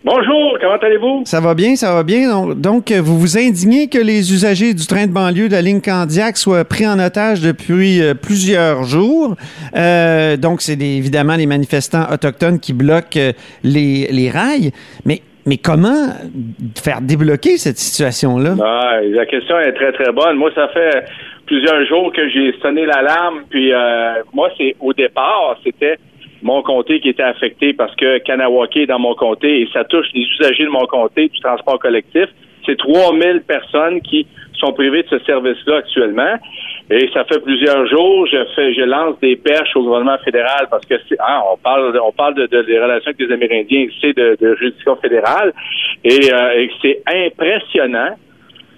Bonjour, 0.05 0.59
comment 0.61 0.77
allez-vous? 0.77 1.23
Ça 1.25 1.41
va 1.41 1.55
bien, 1.55 1.77
ça 1.77 1.95
va 1.95 2.03
bien. 2.03 2.55
Donc, 2.55 2.93
vous 2.93 3.19
vous 3.19 3.39
indignez 3.39 3.89
que 3.89 3.97
les 3.97 4.35
usagers 4.35 4.75
du 4.75 4.87
train 4.87 5.07
de 5.07 5.13
banlieue 5.13 5.49
de 5.49 5.55
la 5.55 5.63
ligne 5.63 5.81
Candiac 5.81 6.37
soient 6.37 6.67
pris 6.67 6.87
en 6.87 6.99
otage 6.99 7.41
depuis 7.41 8.03
euh, 8.03 8.13
plusieurs 8.13 8.85
jours. 8.85 9.35
Euh, 9.75 10.37
donc, 10.37 10.61
c'est 10.61 10.79
évidemment 10.79 11.37
les 11.37 11.47
manifestants 11.47 12.05
autochtones 12.13 12.61
qui 12.61 12.75
bloquent 12.75 13.19
euh, 13.19 13.33
les, 13.63 14.09
les 14.13 14.29
rails. 14.29 14.73
Mais, 15.07 15.23
mais 15.47 15.57
comment 15.57 16.09
faire 16.77 17.01
débloquer 17.01 17.57
cette 17.57 17.79
situation-là? 17.79 18.57
Ah, 18.63 19.01
la 19.03 19.25
question 19.25 19.59
est 19.59 19.73
très, 19.73 19.93
très 19.93 20.13
bonne. 20.13 20.37
Moi, 20.37 20.51
ça 20.55 20.69
fait 20.69 21.07
plusieurs 21.47 21.83
jours 21.87 22.13
que 22.13 22.29
j'ai 22.29 22.55
sonné 22.61 22.85
l'alarme, 22.85 23.45
puis 23.49 23.73
euh, 23.73 24.23
moi, 24.35 24.51
c'est 24.59 24.77
au 24.81 24.93
départ, 24.93 25.57
c'était 25.65 25.97
mon 26.45 26.63
comté 26.63 27.01
qui 27.01 27.09
était 27.09 27.23
affecté 27.25 27.73
parce 27.73 27.95
que 27.97 28.19
Kanawake 28.19 28.77
est 28.77 28.87
dans 28.87 29.01
mon 29.01 29.15
comté 29.15 29.63
et 29.63 29.69
ça 29.73 29.83
touche 29.85 30.07
les 30.15 30.23
usagers 30.39 30.65
de 30.65 30.69
mon 30.71 30.87
comté 30.87 31.29
du 31.29 31.41
transport 31.41 31.79
collectif. 31.81 32.27
C'est 32.67 32.77
3000 32.79 33.43
personnes 33.49 34.01
qui 34.03 34.27
sont 34.61 34.73
privées 34.73 35.03
de 35.03 35.09
ce 35.09 35.19
service-là 35.25 35.77
actuellement. 35.79 36.35
Et 36.91 37.09
ça 37.15 37.25
fait 37.25 37.41
plusieurs 37.43 37.87
jours, 37.87 38.27
je 38.27 38.45
fais, 38.55 38.73
je 38.75 38.83
lance 38.83 39.19
des 39.21 39.37
perches 39.37 39.75
au 39.75 39.83
gouvernement 39.83 40.19
fédéral 40.25 40.69
parce 40.71 40.85
que 40.87 40.95
hein, 40.95 41.41
on 41.53 41.57
parle, 41.57 41.99
on 42.03 42.13
parle 42.13 42.35
de, 42.35 42.47
de- 42.47 42.63
des 42.63 42.79
relations 42.79 43.11
avec 43.11 43.21
les 43.27 43.33
Amérindiens, 43.35 43.87
c'est 44.03 44.15
de, 44.17 44.37
de 44.41 44.55
juridiction 44.57 44.97
fédérale, 44.97 45.53
et, 46.05 46.31
euh, 46.33 46.61
et 46.61 46.71
c'est 46.83 47.03
impressionnant 47.07 48.17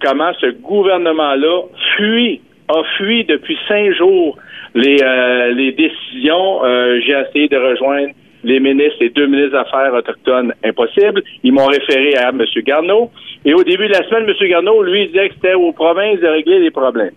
comment 0.01 0.33
ce 0.41 0.47
gouvernement-là 0.53 1.63
fuit, 1.97 2.41
a 2.69 2.83
fui 2.97 3.25
depuis 3.25 3.59
cinq 3.69 3.93
jours 3.93 4.39
les, 4.75 5.03
euh, 5.03 5.53
les 5.53 5.73
décisions. 5.73 6.65
Euh, 6.65 7.01
J'ai 7.01 7.13
essayé 7.29 7.49
de 7.49 7.57
rejoindre 7.57 8.13
les 8.45 8.61
ministres, 8.61 8.99
les 9.01 9.11
deux 9.11 9.27
ministres 9.27 9.53
des 9.53 9.57
Affaires 9.59 9.93
autochtones, 9.95 10.53
impossible. 10.65 11.23
Ils 11.43 11.53
m'ont 11.53 11.67
référé 11.67 12.17
à 12.17 12.29
M. 12.29 12.43
Garneau. 12.65 13.11
Et 13.45 13.55
au 13.55 13.65
début 13.65 13.89
de 13.89 13.93
la 13.93 14.07
semaine, 14.09 14.29
M. 14.29 14.49
Garneau, 14.49 14.83
lui, 14.83 15.09
disait 15.09 15.29
que 15.29 15.35
c'était 15.35 15.55
aux 15.55 15.73
provinces 15.73 16.21
de 16.21 16.27
régler 16.27 16.61
les 16.61 16.71
problèmes. 16.71 17.15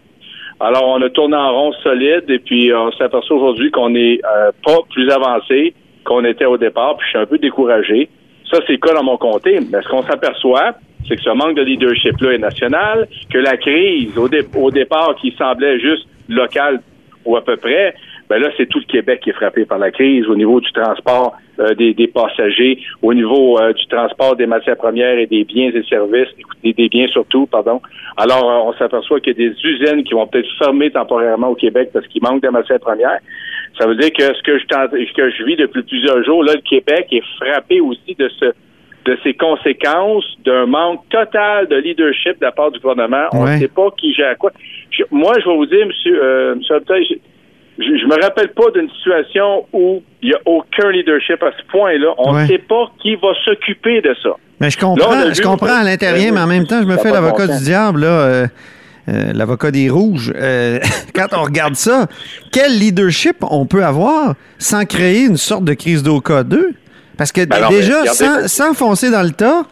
Alors, 0.60 0.88
on 0.88 1.02
a 1.02 1.10
tourné 1.10 1.36
en 1.36 1.54
rond 1.54 1.74
solide 1.84 2.26
et 2.28 2.40
puis 2.40 2.74
on 2.74 2.92
s'aperçoit 2.94 3.38
aujourd'hui 3.38 3.72
qu'on 3.72 3.92
n'est 3.92 4.20
euh, 4.26 4.52
pas 4.66 4.80
plus 4.92 5.10
avancé 5.10 5.74
qu'on 6.04 6.26
était 6.26 6.46
au 6.46 6.58
départ, 6.58 6.98
puis 6.98 7.06
je 7.06 7.10
suis 7.12 7.20
un 7.20 7.26
peu 7.26 7.38
découragé. 7.38 8.10
Ça, 8.52 8.60
c'est 8.66 8.74
le 8.74 8.80
cas 8.80 8.94
dans 8.94 9.04
mon 9.04 9.18
comté. 9.18 9.60
Mais 9.72 9.82
ce 9.82 9.88
qu'on 9.88 10.04
s'aperçoit, 10.04 10.74
c'est 11.08 11.16
que 11.16 11.22
ce 11.22 11.30
manque 11.30 11.56
de 11.56 11.64
leadership-là 11.64 12.34
est 12.34 12.40
national, 12.40 13.08
que 13.32 13.38
la 13.38 13.58
crise, 13.58 14.18
au, 14.18 14.30
au 14.58 14.72
départ, 14.72 15.16
qui 15.16 15.34
semblait 15.38 15.80
juste 15.80 16.08
locale 16.28 16.82
ou 17.26 17.36
à 17.36 17.44
peu 17.44 17.58
près, 17.58 17.94
ben 18.30 18.40
là, 18.40 18.50
c'est 18.58 18.68
tout 18.68 18.80
le 18.80 18.86
Québec 18.86 19.22
qui 19.24 19.32
est 19.32 19.34
frappé 19.34 19.66
par 19.66 19.80
la 19.80 19.90
crise 19.90 20.28
au 20.28 20.36
niveau 20.36 20.62
du 20.62 20.72
transport 20.72 21.36
euh, 21.60 21.74
des, 21.74 21.96
des 21.96 22.08
passagers, 22.08 22.80
au 23.02 23.14
niveau 23.14 23.60
euh, 23.60 23.74
du 23.74 23.86
transport 23.88 24.36
des 24.36 24.46
matières 24.46 24.78
premières 24.78 25.18
et 25.18 25.26
des 25.26 25.44
biens 25.44 25.72
et 25.74 25.84
services, 25.84 26.30
des, 26.64 26.90
biens 26.90 27.08
surtout, 27.08 27.48
pardon. 27.48 27.82
Alors, 28.18 28.50
euh, 28.50 28.70
on 28.70 28.74
s'aperçoit 28.74 29.20
qu'il 29.20 29.34
y 29.38 29.46
a 29.46 29.50
des 29.50 29.56
usines 29.64 30.04
qui 30.04 30.14
vont 30.14 30.28
peut-être 30.28 30.48
fermer 30.60 30.92
temporairement 30.92 31.50
au 31.50 31.56
Québec 31.56 31.90
parce 31.92 32.06
qu'il 32.08 32.22
manque 32.22 32.44
de 32.44 32.50
matières 32.50 32.80
premières. 32.80 33.20
Ça 33.80 33.88
veut 33.88 33.96
dire 33.96 34.12
que 34.14 34.24
ce 34.24 34.44
que 34.44 34.60
je 34.60 34.64
ce 34.64 35.14
que 35.14 35.30
je 35.32 35.44
vis 35.44 35.56
depuis 35.56 35.82
plusieurs 35.82 36.24
jours, 36.24 36.44
là, 36.44 36.54
le 36.54 36.62
Québec 36.62 37.08
est 37.12 37.24
frappé 37.38 37.82
aussi 37.82 38.16
de 38.18 38.30
ce 38.40 38.54
de 39.10 39.18
ces 39.24 39.34
conséquences 39.34 40.26
d'un 40.46 40.66
manque 40.68 41.02
total 41.10 41.68
de 41.68 41.78
leadership 41.78 42.40
de 42.40 42.46
la 42.46 42.52
part 42.52 42.72
du 42.72 42.80
gouvernement. 42.80 43.26
On 43.34 43.44
ne 43.46 43.58
sait 43.58 43.68
pas 43.68 43.88
qui 44.00 44.14
gère 44.14 44.38
quoi. 44.38 44.52
Je- 44.92 45.04
moi, 45.12 45.34
je 45.42 45.50
vais 45.50 45.56
vous 45.56 45.66
dire, 45.66 45.86
monsieur, 45.88 46.18
euh, 46.24 46.56
monsieur 46.56 46.76
je, 46.88 47.16
je, 47.84 47.98
je 48.02 48.06
me 48.06 48.22
rappelle 48.22 48.50
pas 48.50 48.70
d'une 48.76 48.90
situation 48.98 49.66
où 49.74 50.04
il 50.22 50.30
n'y 50.30 50.36
a 50.36 50.40
aucun 50.46 50.92
leadership 50.92 51.42
à 51.42 51.52
ce 51.58 51.64
point-là. 51.72 52.14
On 52.20 52.34
ne 52.34 52.38
Ouais. 52.38 52.48
sait 52.48 52.58
pas 52.60 52.86
qui 53.02 53.16
va 53.16 53.30
s'occuper 53.46 54.02
de 54.02 54.14
ça. 54.22 54.30
Mais 54.60 54.70
je 54.70 54.78
comprends, 54.78 55.34
je 55.34 55.42
comprends 55.42 55.80
à 55.82 55.84
l'intérieur, 55.84 56.34
mais 56.34 56.42
en 56.42 56.48
même 56.48 56.68
temps, 56.68 56.82
je 56.82 56.88
me 56.88 56.98
fais 56.98 57.12
l'avocat 57.12 57.48
bon 57.48 57.58
du 57.58 57.64
diable, 57.64 58.02
là. 58.02 58.08
euh, 58.08 58.48
euh, 59.08 59.34
l'avocat 59.34 59.72
des 59.72 59.90
rouges. 59.90 60.32
Euh, 60.36 60.78
quand 61.16 61.28
on 61.36 61.44
regarde 61.44 61.76
ça, 61.76 62.08
quel 62.52 62.78
leadership 62.78 63.38
on 63.50 63.66
peut 63.66 63.84
avoir 63.84 64.36
sans 64.60 64.86
créer 64.86 65.24
une 65.26 65.38
sorte 65.38 65.64
de 65.64 65.74
crise 65.74 66.04
d'OK 66.04 66.44
2? 66.44 66.74
Parce 67.20 67.32
que 67.32 67.46
Ben 67.46 67.62
non, 67.62 67.70
déjà, 67.70 68.06
sans, 68.08 68.48
sans 68.48 68.74
foncer 68.74 69.12
dans 69.12 69.22
le 69.24 69.30
tas, 69.32 69.64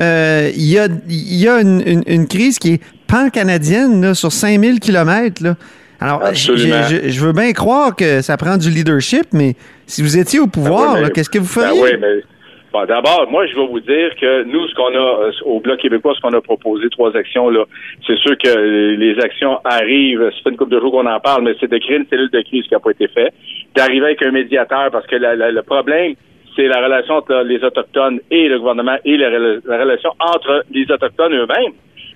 euh, 0.00 0.48
il 0.56 0.70
y 0.72 0.78
a, 0.78 0.86
il 1.08 1.36
y 1.42 1.46
a 1.48 1.60
une, 1.60 1.82
une- 1.86 2.04
une 2.06 2.26
crise 2.26 2.58
qui 2.58 2.74
est 2.74 2.80
pan-canadienne 3.06 4.00
là, 4.00 4.14
sur 4.14 4.32
5000 4.32 4.80
km. 4.80 5.42
Là. 5.42 5.54
Alors, 6.00 6.22
je 6.34 7.20
veux 7.24 7.32
bien 7.32 7.52
croire 7.52 7.94
que 7.96 8.22
ça 8.22 8.36
prend 8.36 8.56
du 8.56 8.70
leadership, 8.70 9.24
mais 9.32 9.54
si 9.86 10.02
vous 10.02 10.16
étiez 10.18 10.40
au 10.40 10.46
pouvoir, 10.46 10.94
Ben 10.94 11.04
oui, 11.04 11.10
qu'est-ce 11.14 11.30
que 11.30 11.38
vous 11.38 11.60
Ben 11.60 11.68
feriez? 11.68 11.80
oui, 11.82 11.90
mais 12.00 12.22
bon, 12.72 12.84
d'abord, 12.86 13.26
moi, 13.30 13.46
je 13.46 13.54
vais 13.54 13.66
vous 13.66 13.80
dire 13.80 14.10
que 14.20 14.44
nous, 14.44 14.66
ce 14.68 14.74
qu'on 14.74 14.94
a 14.94 15.26
euh, 15.26 15.32
au 15.46 15.60
Bloc 15.60 15.78
québécois, 15.80 16.12
ce 16.16 16.20
qu'on 16.20 16.36
a 16.36 16.40
proposé, 16.40 16.88
trois 16.90 17.16
actions, 17.16 17.48
là, 17.50 17.64
c'est 18.06 18.16
sûr 18.18 18.36
que 18.38 18.56
les 18.96 19.16
actions 19.22 19.58
arrivent, 19.64 20.24
ça 20.30 20.36
fait 20.44 20.50
une 20.50 20.56
couple 20.56 20.72
de 20.74 20.80
jours 20.80 20.92
qu'on 20.92 21.06
en 21.06 21.20
parle, 21.20 21.42
mais 21.44 21.54
c'est 21.60 21.70
de 21.70 21.78
créer 21.78 21.96
une 21.96 22.06
cellule 22.10 22.30
de 22.32 22.40
crise 22.42 22.64
qui 22.68 22.74
n'a 22.74 22.80
pas 22.80 22.90
été 22.90 23.08
fait, 23.08 23.32
d'arriver 23.76 24.06
avec 24.06 24.22
un 24.24 24.30
médiateur, 24.32 24.90
parce 24.92 25.06
que 25.06 25.16
la- 25.16 25.34
la- 25.36 25.50
le 25.50 25.62
problème, 25.62 26.14
c'est 26.56 26.66
la 26.66 26.82
relation 26.82 27.14
entre 27.16 27.42
les 27.44 27.62
Autochtones 27.64 28.20
et 28.30 28.48
le 28.48 28.58
gouvernement 28.58 28.96
et 29.04 29.16
la, 29.16 29.30
rela- 29.30 29.60
la 29.66 29.78
relation 29.78 30.10
entre 30.20 30.64
les 30.70 30.90
Autochtones 30.90 31.34
eux-mêmes. 31.34 31.72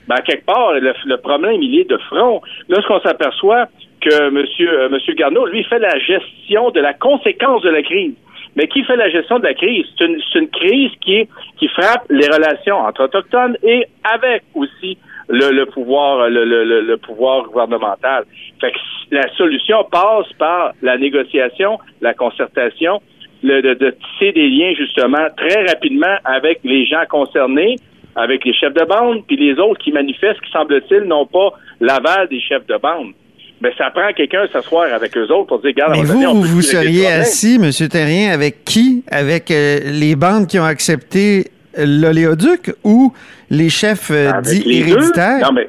Ben, 0.06 0.16
quelque 0.24 0.46
part, 0.46 0.72
le, 0.72 1.16
problème, 1.18 1.62
il 1.62 1.80
est 1.80 1.88
de 1.90 1.98
front. 1.98 2.40
Là, 2.68 2.80
ce 2.80 2.86
qu'on 2.86 3.00
s'aperçoit, 3.00 3.66
que 4.00 4.30
Monsieur, 4.30 4.70
euh, 4.82 4.88
Monsieur 4.88 5.12
Garneau, 5.14 5.46
lui, 5.46 5.62
fait 5.64 5.78
la 5.80 5.98
gestion 5.98 6.70
de 6.70 6.80
la 6.80 6.94
conséquence 6.94 7.62
de 7.62 7.70
la 7.70 7.82
crise. 7.82 8.14
Mais 8.56 8.66
qui 8.68 8.82
fait 8.84 8.96
la 8.96 9.10
gestion 9.10 9.38
de 9.38 9.44
la 9.44 9.54
crise? 9.54 9.84
C'est 9.98 10.06
une, 10.06 10.48
crise 10.48 10.92
qui, 11.00 11.28
frappe 11.68 12.04
les 12.08 12.26
relations 12.26 12.76
entre 12.78 13.04
Autochtones 13.04 13.56
et 13.62 13.84
avec 14.04 14.44
aussi 14.54 14.96
le, 15.28 15.64
pouvoir 15.66 16.30
le- 16.30 16.44
le 16.44 16.96
pouvoir 16.96 17.44
gouvernemental. 17.44 18.24
Fait 18.60 18.72
que 18.72 18.78
la 19.10 19.28
solution 19.34 19.84
passe 19.90 20.32
par 20.38 20.72
la 20.80 20.96
négociation, 20.96 21.78
la 22.00 22.14
concertation, 22.14 23.00
le, 23.42 23.62
de, 23.62 23.74
de 23.74 23.90
tisser 23.90 24.32
des 24.32 24.48
liens 24.48 24.72
justement 24.76 25.26
très 25.36 25.66
rapidement 25.66 26.16
avec 26.24 26.60
les 26.64 26.86
gens 26.86 27.04
concernés, 27.08 27.76
avec 28.16 28.44
les 28.44 28.52
chefs 28.52 28.74
de 28.74 28.84
bande, 28.84 29.24
puis 29.26 29.36
les 29.36 29.58
autres 29.58 29.80
qui 29.82 29.92
manifestent, 29.92 30.40
qui 30.40 30.50
semble-t-il 30.50 31.04
n'ont 31.04 31.26
pas 31.26 31.50
l'aval 31.80 32.28
des 32.28 32.40
chefs 32.40 32.66
de 32.66 32.76
bande. 32.76 33.12
Mais 33.60 33.72
ça 33.76 33.90
prend 33.90 34.12
quelqu'un 34.12 34.46
s'asseoir 34.52 34.92
avec 34.92 35.16
eux 35.16 35.26
autres 35.32 35.46
pour 35.46 35.60
dire, 35.60 35.70
regarde, 35.70 35.92
Mais 35.92 36.00
on 36.00 36.04
vous, 36.04 36.24
on 36.24 36.34
vous, 36.34 36.42
vous 36.42 36.62
seriez 36.62 37.08
assis, 37.08 37.56
M. 37.56 37.88
Terrien, 37.88 38.30
avec 38.32 38.64
qui? 38.64 39.02
Avec 39.10 39.50
euh, 39.50 39.80
les 39.84 40.14
bandes 40.14 40.46
qui 40.46 40.58
ont 40.60 40.64
accepté 40.64 41.48
l'oléoduc 41.76 42.72
ou 42.84 43.12
les 43.50 43.68
chefs 43.68 44.10
euh, 44.10 44.40
dits 44.42 44.62
les 44.64 44.82
deux. 44.82 44.90
héréditaires? 44.92 45.40
Non, 45.42 45.52
mais 45.52 45.68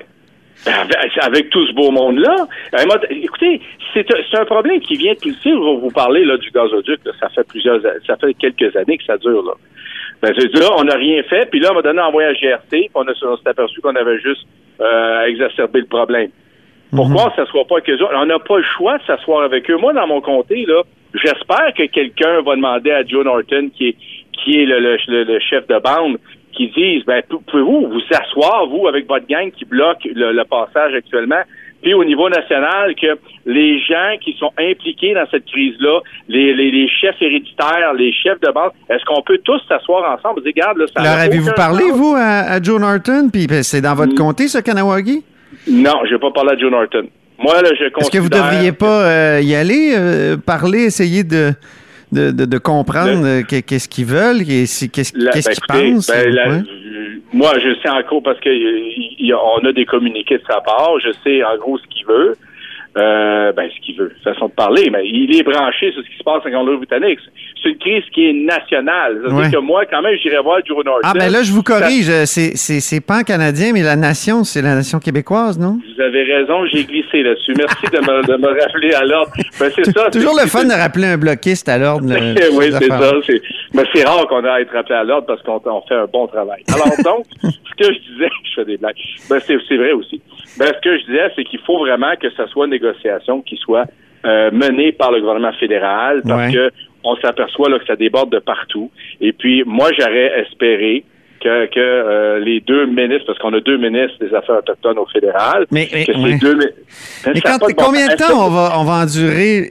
avec, 1.21 1.49
tout 1.49 1.65
ce 1.67 1.73
beau 1.73 1.91
monde-là. 1.91 2.35
Écoutez, 3.09 3.61
c'est 3.93 4.11
un, 4.13 4.17
c'est 4.31 4.39
un 4.39 4.45
problème 4.45 4.79
qui 4.81 4.95
vient 4.95 5.13
tout 5.15 5.33
si 5.41 5.51
vous, 5.51 5.79
vous 5.79 5.91
parlez 5.91 6.23
là, 6.25 6.37
du 6.37 6.49
gazoduc, 6.51 6.99
là, 7.05 7.11
ça 7.19 7.29
fait 7.29 7.47
plusieurs 7.47 7.81
ça 8.05 8.15
fait 8.17 8.33
quelques 8.35 8.75
années 8.75 8.97
que 8.97 9.03
ça 9.05 9.17
dure. 9.17 9.43
Là. 9.43 9.53
Ben, 10.21 10.31
là, 10.33 10.67
on 10.77 10.83
n'a 10.83 10.95
rien 10.95 11.23
fait, 11.23 11.49
puis 11.49 11.59
là, 11.59 11.69
on 11.71 11.75
m'a 11.75 11.81
donné 11.81 12.01
un 12.01 12.11
voyage 12.11 12.37
GRT, 12.41 12.69
puis 12.69 12.89
on, 12.93 13.01
on 13.05 13.37
s'est 13.37 13.49
aperçu 13.49 13.79
qu'on 13.81 13.95
avait 13.95 14.19
juste 14.19 14.45
euh, 14.81 15.25
exacerbé 15.25 15.79
le 15.81 15.85
problème. 15.87 16.29
Pourquoi 16.91 17.25
on 17.25 17.29
ne 17.29 17.35
s'assoit 17.45 17.65
pas 17.65 17.75
avec 17.77 17.89
eux 17.89 18.03
autres? 18.03 18.13
On 18.15 18.25
n'a 18.25 18.39
pas 18.39 18.57
le 18.57 18.63
choix 18.63 18.97
de 18.97 19.03
s'asseoir 19.03 19.43
avec 19.43 19.69
eux. 19.69 19.77
Moi, 19.77 19.93
dans 19.93 20.07
mon 20.07 20.21
comté, 20.21 20.65
là, 20.67 20.81
j'espère 21.13 21.71
que 21.77 21.85
quelqu'un 21.85 22.41
va 22.41 22.55
demander 22.55 22.91
à 22.91 23.03
Joe 23.05 23.23
Norton, 23.23 23.69
qui 23.75 23.89
est, 23.89 23.95
qui 24.33 24.59
est 24.59 24.65
le- 24.65 24.97
le 25.23 25.39
chef 25.39 25.67
de 25.67 25.77
bande, 25.79 26.17
qui 26.53 26.67
dise, 26.69 27.03
ben, 27.05 27.21
pou- 27.29 27.41
pouvez-vous 27.47 27.87
vous 27.89 28.01
asseoir, 28.11 28.67
vous, 28.67 28.87
avec 28.87 29.07
votre 29.07 29.27
gang 29.27 29.51
qui 29.51 29.65
bloque 29.65 30.03
le, 30.05 30.31
le 30.33 30.43
passage 30.45 30.93
actuellement, 30.95 31.41
puis 31.81 31.93
au 31.93 32.03
niveau 32.03 32.27
national, 32.29 32.93
que 32.95 33.17
les 33.45 33.79
gens 33.79 34.17
qui 34.21 34.35
sont 34.37 34.51
impliqués 34.59 35.13
dans 35.13 35.25
cette 35.31 35.45
crise-là, 35.45 36.01
les, 36.27 36.53
les, 36.53 36.71
les 36.71 36.89
chefs 36.89 37.21
héréditaires, 37.21 37.93
les 37.95 38.11
chefs 38.11 38.39
de 38.41 38.51
bande, 38.51 38.71
est-ce 38.89 39.05
qu'on 39.05 39.21
peut 39.21 39.39
tous 39.45 39.61
s'asseoir 39.69 40.11
ensemble? 40.17 40.41
Dire, 40.43 40.51
regarde, 40.57 40.77
là, 40.77 40.85
ça 40.93 41.01
Alors, 41.01 41.15
n'a 41.15 41.21
avez-vous 41.23 41.51
parlé, 41.55 41.83
sens. 41.85 41.97
vous, 41.97 42.15
à, 42.17 42.51
à 42.55 42.61
Joe 42.61 42.81
Norton? 42.81 43.29
Puis 43.31 43.47
ben, 43.47 43.63
c'est 43.63 43.79
dans 43.81 43.95
votre 43.95 44.11
Mm. 44.11 44.17
comté, 44.17 44.47
ce 44.49 44.57
Kanawagi? 44.57 45.23
Non, 45.69 46.01
je 46.05 46.11
vais 46.15 46.19
pas 46.19 46.31
parler 46.31 46.51
à 46.53 46.57
Joe 46.57 46.69
Norton. 46.71 47.07
Moi, 47.41 47.61
là, 47.61 47.69
je 47.79 47.85
Est-ce 47.85 48.11
que 48.11 48.17
vous 48.17 48.27
devriez 48.27 48.73
pas 48.73 49.05
euh, 49.07 49.39
y 49.41 49.55
aller, 49.55 49.93
euh, 49.97 50.35
parler, 50.35 50.79
essayer 50.83 51.23
de, 51.23 51.51
de, 52.11 52.31
de, 52.31 52.45
de 52.45 52.57
comprendre 52.57 53.25
euh, 53.25 53.41
que- 53.43 53.59
qu'est-ce 53.61 53.87
qu'ils 53.89 54.05
veulent, 54.05 54.43
qu'est-ce 54.45 54.85
ben, 54.87 55.29
qu'ils 55.31 55.39
écoutez, 55.51 55.91
pensent? 55.93 56.07
ben, 56.09 56.29
la- 56.33 56.49
Ouais. 56.49 56.61
moi, 57.33 57.53
je 57.59 57.73
sais 57.81 57.89
en 57.89 58.01
gros 58.01 58.21
parce 58.21 58.39
que 58.39 58.49
euh, 58.49 58.89
y 59.19 59.31
on 59.33 59.65
a 59.67 59.71
des 59.73 59.85
communiqués 59.85 60.37
de 60.37 60.43
sa 60.47 60.61
part. 60.61 60.91
Je 61.03 61.11
sais 61.23 61.43
en 61.43 61.57
gros 61.57 61.77
ce 61.77 61.87
qu'il 61.87 62.05
veut. 62.07 62.35
Euh, 62.99 63.51
ben, 63.53 63.69
ce 63.73 63.79
qu'il 63.85 63.95
veut, 63.95 64.11
façon 64.23 64.47
de 64.47 64.51
parler, 64.51 64.89
mais 64.91 65.07
il 65.07 65.35
est 65.35 65.43
branché 65.43 65.91
sur 65.93 66.03
ce 66.03 66.09
qui 66.09 66.17
se 66.17 66.23
passe 66.23 66.41
en 66.45 66.49
Colombie-Britannique. 66.49 67.19
C'est 67.61 67.69
une 67.69 67.77
crise 67.77 68.03
qui 68.13 68.29
est 68.29 68.33
nationale. 68.33 69.21
C'est-à-dire 69.23 69.51
que 69.51 69.63
moi, 69.63 69.85
quand 69.85 70.01
même, 70.01 70.15
j'irai 70.21 70.41
voir 70.41 70.59
Joe 70.65 70.83
Norton. 70.83 71.01
Ah, 71.03 71.13
ben 71.13 71.31
là, 71.31 71.43
je 71.43 71.51
vous 71.51 71.63
corrige. 71.63 72.09
C'est, 72.25 72.55
c'est, 72.55 72.79
c'est 72.79 73.01
pas 73.01 73.17
un 73.17 73.23
Canadien, 73.23 73.71
mais 73.73 73.83
la 73.83 73.95
nation, 73.95 74.43
c'est 74.43 74.61
la 74.61 74.75
nation 74.75 74.99
québécooise, 74.99 75.59
non? 75.59 75.79
Vous 75.95 76.01
avez 76.01 76.23
raison, 76.23 76.65
j'ai 76.65 76.83
glissé 76.83 77.23
là-dessus. 77.23 77.53
Merci 77.57 77.85
de 77.91 77.99
me, 77.99 78.25
de 78.25 78.37
me 78.37 78.47
rappeler 78.47 78.93
à 78.93 79.05
l'ordre. 79.05 79.31
Ben, 79.59 79.71
c'est 79.75 79.85
ça. 79.97 80.09
Toujours 80.09 80.37
le 80.41 80.47
fun 80.47 80.65
de 80.65 80.73
rappeler 80.73 81.07
un 81.07 81.17
bloquiste 81.17 81.69
à 81.69 81.77
l'ordre. 81.77 82.07
oui, 82.53 82.65
c'est 82.71 82.87
ça. 82.87 83.11
C'est... 83.25 83.41
Mais 83.73 83.83
c'est 83.93 84.03
rare 84.03 84.27
qu'on 84.27 84.43
ait 84.43 84.49
à 84.49 84.61
être 84.61 84.73
rappelé 84.73 84.95
à 84.95 85.03
l'ordre 85.03 85.27
parce 85.27 85.41
qu'on 85.43 85.61
on 85.65 85.81
fait 85.87 85.95
un 85.95 86.07
bon 86.07 86.27
travail. 86.27 86.63
Alors 86.73 86.87
donc, 87.03 87.25
ce 87.43 87.75
que 87.77 87.93
je 87.93 87.99
disais, 88.11 88.29
je 88.43 88.53
fais 88.55 88.65
des 88.65 88.77
blagues. 88.77 88.95
Ben, 89.29 89.39
c'est, 89.45 89.57
c'est 89.67 89.77
vrai 89.77 89.91
aussi. 89.91 90.21
Ben, 90.57 90.67
ce 90.67 90.81
que 90.81 90.97
je 90.97 91.05
disais, 91.05 91.31
c'est 91.35 91.43
qu'il 91.43 91.59
faut 91.59 91.79
vraiment 91.79 92.15
que 92.21 92.29
ça 92.31 92.47
soit 92.47 92.65
une 92.65 92.71
négociation 92.71 93.41
qui 93.41 93.57
soit 93.57 93.85
euh, 94.25 94.51
menée 94.51 94.91
par 94.91 95.11
le 95.11 95.19
gouvernement 95.21 95.53
fédéral 95.53 96.21
parce 96.27 96.51
que 96.51 96.71
on 97.03 97.15
s'aperçoit 97.17 97.69
là, 97.69 97.79
que 97.79 97.85
ça 97.85 97.95
déborde 97.95 98.31
de 98.31 98.39
partout. 98.39 98.91
Et 99.21 99.31
puis, 99.31 99.63
moi, 99.65 99.89
j'aurais 99.97 100.41
espéré 100.41 101.05
que, 101.39 101.67
que 101.67 101.79
euh, 101.79 102.39
les 102.39 102.59
deux 102.59 102.85
ministres, 102.85 103.25
parce 103.27 103.39
qu'on 103.39 103.53
a 103.53 103.61
deux 103.61 103.77
ministres 103.77 104.17
des 104.19 104.33
Affaires 104.35 104.57
autochtones 104.57 104.97
au 104.97 105.05
fédéral, 105.05 105.65
mais, 105.71 105.87
mais, 105.93 106.05
que 106.05 106.11
ouais. 106.11 106.37
deux, 106.37 106.55
mais 106.55 107.41
quand, 107.41 107.57
combien 107.77 108.07
de 108.07 108.15
temps 108.15 108.45
on 108.45 108.49
va, 108.49 108.73
on 108.77 108.83
va 108.83 109.03
endurer 109.03 109.69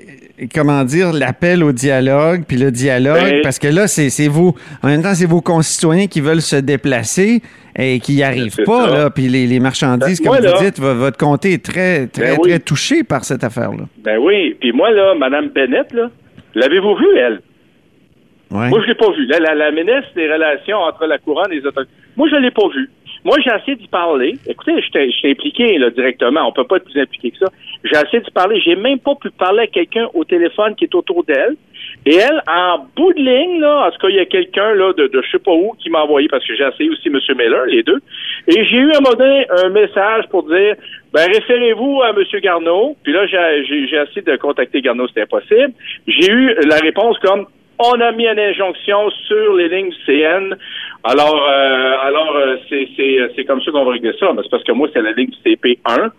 comment 0.54 0.85
dire, 0.85 1.12
l'appel 1.12 1.62
au 1.64 1.73
dialogue, 1.73 2.45
puis 2.47 2.57
le 2.57 2.71
dialogue, 2.71 3.23
Ben- 3.23 3.42
parce 3.42 3.59
que 3.59 3.68
là, 3.68 3.87
c'est 3.88 4.28
vous, 4.28 4.54
en 4.83 4.88
même 4.88 5.02
temps, 5.02 5.14
c'est 5.14 5.26
vos 5.26 5.40
concitoyens 5.40 6.07
qui 6.07 6.21
veulent 6.21 6.40
se 6.42 6.57
déplacer 6.57 7.42
et 7.76 8.00
qui 8.00 8.14
n'y 8.16 8.23
arrivent 8.23 8.57
pas, 8.64 8.87
ça. 8.88 8.95
là, 8.99 9.11
puis 9.11 9.28
les, 9.28 9.47
les 9.47 9.61
marchandises, 9.61 10.21
Ben, 10.21 10.30
comme 10.30 10.40
moi, 10.42 10.50
vous 10.52 10.62
là- 10.62 10.64
dites, 10.71 10.78
vo- 10.80 10.95
votre 10.95 11.16
comté 11.16 11.52
est 11.54 11.64
très, 11.64 12.07
très, 12.07 12.33
Ben 12.33 12.38
oui. 12.42 12.50
très 12.50 12.59
touché 12.61 13.04
par 13.04 13.25
cette 13.25 13.45
affaire-là. 13.45 13.85
Ben 14.02 14.18
oui. 14.18 14.57
Puis 14.61 14.73
moi, 14.73 14.90
là, 14.90 15.14
Mme 15.14 15.49
Bennett, 15.49 15.92
là, 15.92 16.11
l'avez-vous 16.54 16.95
vue, 16.97 17.16
elle? 17.18 17.40
Ouais. 18.50 18.68
Moi, 18.71 18.80
je 18.83 18.87
l'ai 18.88 18.95
pas 18.95 19.11
vue. 19.12 19.26
La, 19.26 19.38
la, 19.40 19.54
la 19.54 19.71
ministre 19.71 20.11
des 20.16 20.26
Relations 20.33 20.78
entre 20.78 21.07
la 21.07 21.18
Couronne 21.18 21.52
et 21.52 21.57
les 21.57 21.66
Autochtones. 21.66 21.87
Moi, 22.16 22.28
je 22.30 22.37
l'ai 22.37 22.50
pas 22.50 22.66
vue. 22.75 22.88
Moi, 23.25 23.37
j'ai 23.45 23.51
essayé 23.55 23.77
d'y 23.77 23.89
parler. 23.89 24.37
Écoutez, 24.47 24.81
suis 24.83 25.31
impliqué 25.31 25.79
là, 25.79 25.91
directement. 25.91 26.49
On 26.49 26.53
peut 26.53 26.65
pas 26.65 26.77
être 26.77 26.85
plus 26.85 27.01
impliqué 27.01 27.31
que 27.31 27.39
ça. 27.39 27.47
J'ai 27.85 27.99
essayé 27.99 28.21
d'y 28.21 28.31
parler. 28.31 28.61
J'ai 28.61 28.77
même 28.77 28.99
pas 28.99 29.15
pu 29.15 29.31
parler 29.31 29.65
à 29.65 29.67
quelqu'un 29.67 30.09
au 30.15 30.25
téléphone 30.25 30.75
qui 30.75 30.85
est 30.85 30.95
autour 30.95 31.25
d'elle. 31.25 31.57
Et 32.07 32.15
elle, 32.15 32.43
en 32.49 32.87
bout 32.97 33.13
de 33.13 33.19
ligne, 33.19 33.61
là, 33.61 33.87
en 33.87 33.91
tout 33.91 33.99
cas, 33.99 34.09
il 34.09 34.17
y 34.17 34.21
a 34.21 34.27
quelqu'un 34.27 34.75
là 34.75 34.93
de, 34.93 35.09
de 35.09 35.23
je 35.23 35.31
sais 35.31 35.39
pas 35.39 35.53
où 35.53 35.75
qui 35.79 35.91
m'a 35.91 36.03
envoyé 36.03 36.29
parce 36.29 36.47
que 36.47 36.55
j'ai 36.55 36.65
essayé 36.65 36.91
aussi 36.91 37.09
M. 37.09 37.19
Miller, 37.37 37.67
les 37.67 37.83
deux. 37.83 38.01
Et 38.47 38.65
j'ai 38.65 38.77
eu 38.77 38.93
à 38.93 38.99
un 38.99 39.01
moment 39.01 39.17
donné 39.17 39.47
un 39.51 39.69
message 39.71 40.25
pour 40.31 40.45
dire 40.45 40.77
ben 41.13 41.27
référez-vous 41.27 42.03
à 42.03 42.11
M. 42.11 42.41
Garneau. 42.41 42.97
Puis 43.03 43.13
là, 43.13 43.27
j'ai 43.27 43.95
essayé 43.95 44.23
de 44.23 44.37
contacter 44.37 44.81
Garneau, 44.81 45.09
c'était 45.09 45.23
impossible. 45.23 45.73
J'ai 46.07 46.31
eu 46.31 46.55
la 46.69 46.77
réponse 46.77 47.19
comme 47.19 47.47
on 47.79 48.01
a 48.01 48.13
mis 48.13 48.27
une 48.27 48.39
injonction 48.39 49.11
sur 49.27 49.55
les 49.55 49.69
lignes 49.69 49.93
CN. 50.05 50.57
Alors, 51.05 51.35
euh, 51.49 51.95
alors 52.02 52.37
euh, 52.37 52.57
c'est 52.69 52.88
c'est 52.97 53.19
c'est 53.37 53.45
comme 53.45 53.62
ça 53.62 53.71
qu'on 53.71 53.85
va 53.85 53.93
régler 53.93 54.12
ça. 54.19 54.33
Mais 54.35 54.43
c'est 54.43 54.50
parce 54.50 54.64
que 54.64 54.73
moi, 54.73 54.88
c'est 54.93 55.02
la 55.02 55.12
ligne 55.12 55.31
du 55.31 55.38
CP1. 55.52 56.11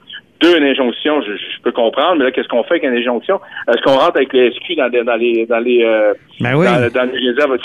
Deux, 0.41 0.57
une 0.57 0.63
injonction, 0.63 1.21
je, 1.21 1.33
je 1.35 1.61
peux 1.63 1.73
comprendre, 1.73 2.15
mais 2.15 2.23
là, 2.23 2.31
qu'est-ce 2.31 2.47
qu'on 2.47 2.63
fait 2.63 2.75
avec 2.75 2.83
une 2.85 2.95
injonction? 2.95 3.41
Est-ce 3.67 3.81
qu'on 3.81 3.97
rentre 3.97 4.15
avec 4.15 4.31
les 4.31 4.51
SQ 4.53 4.75
dans, 4.77 4.87
des- 4.89 5.03
dans 5.03 5.17
les 5.17 5.45
dans 5.45 5.59
les 5.59 5.83
euh, 5.83 6.13
Ben 6.39 6.55
oui. 6.55 6.65
dans, 6.65 6.79
dans 6.93 7.11
les 7.11 7.29
réserves? 7.29 7.57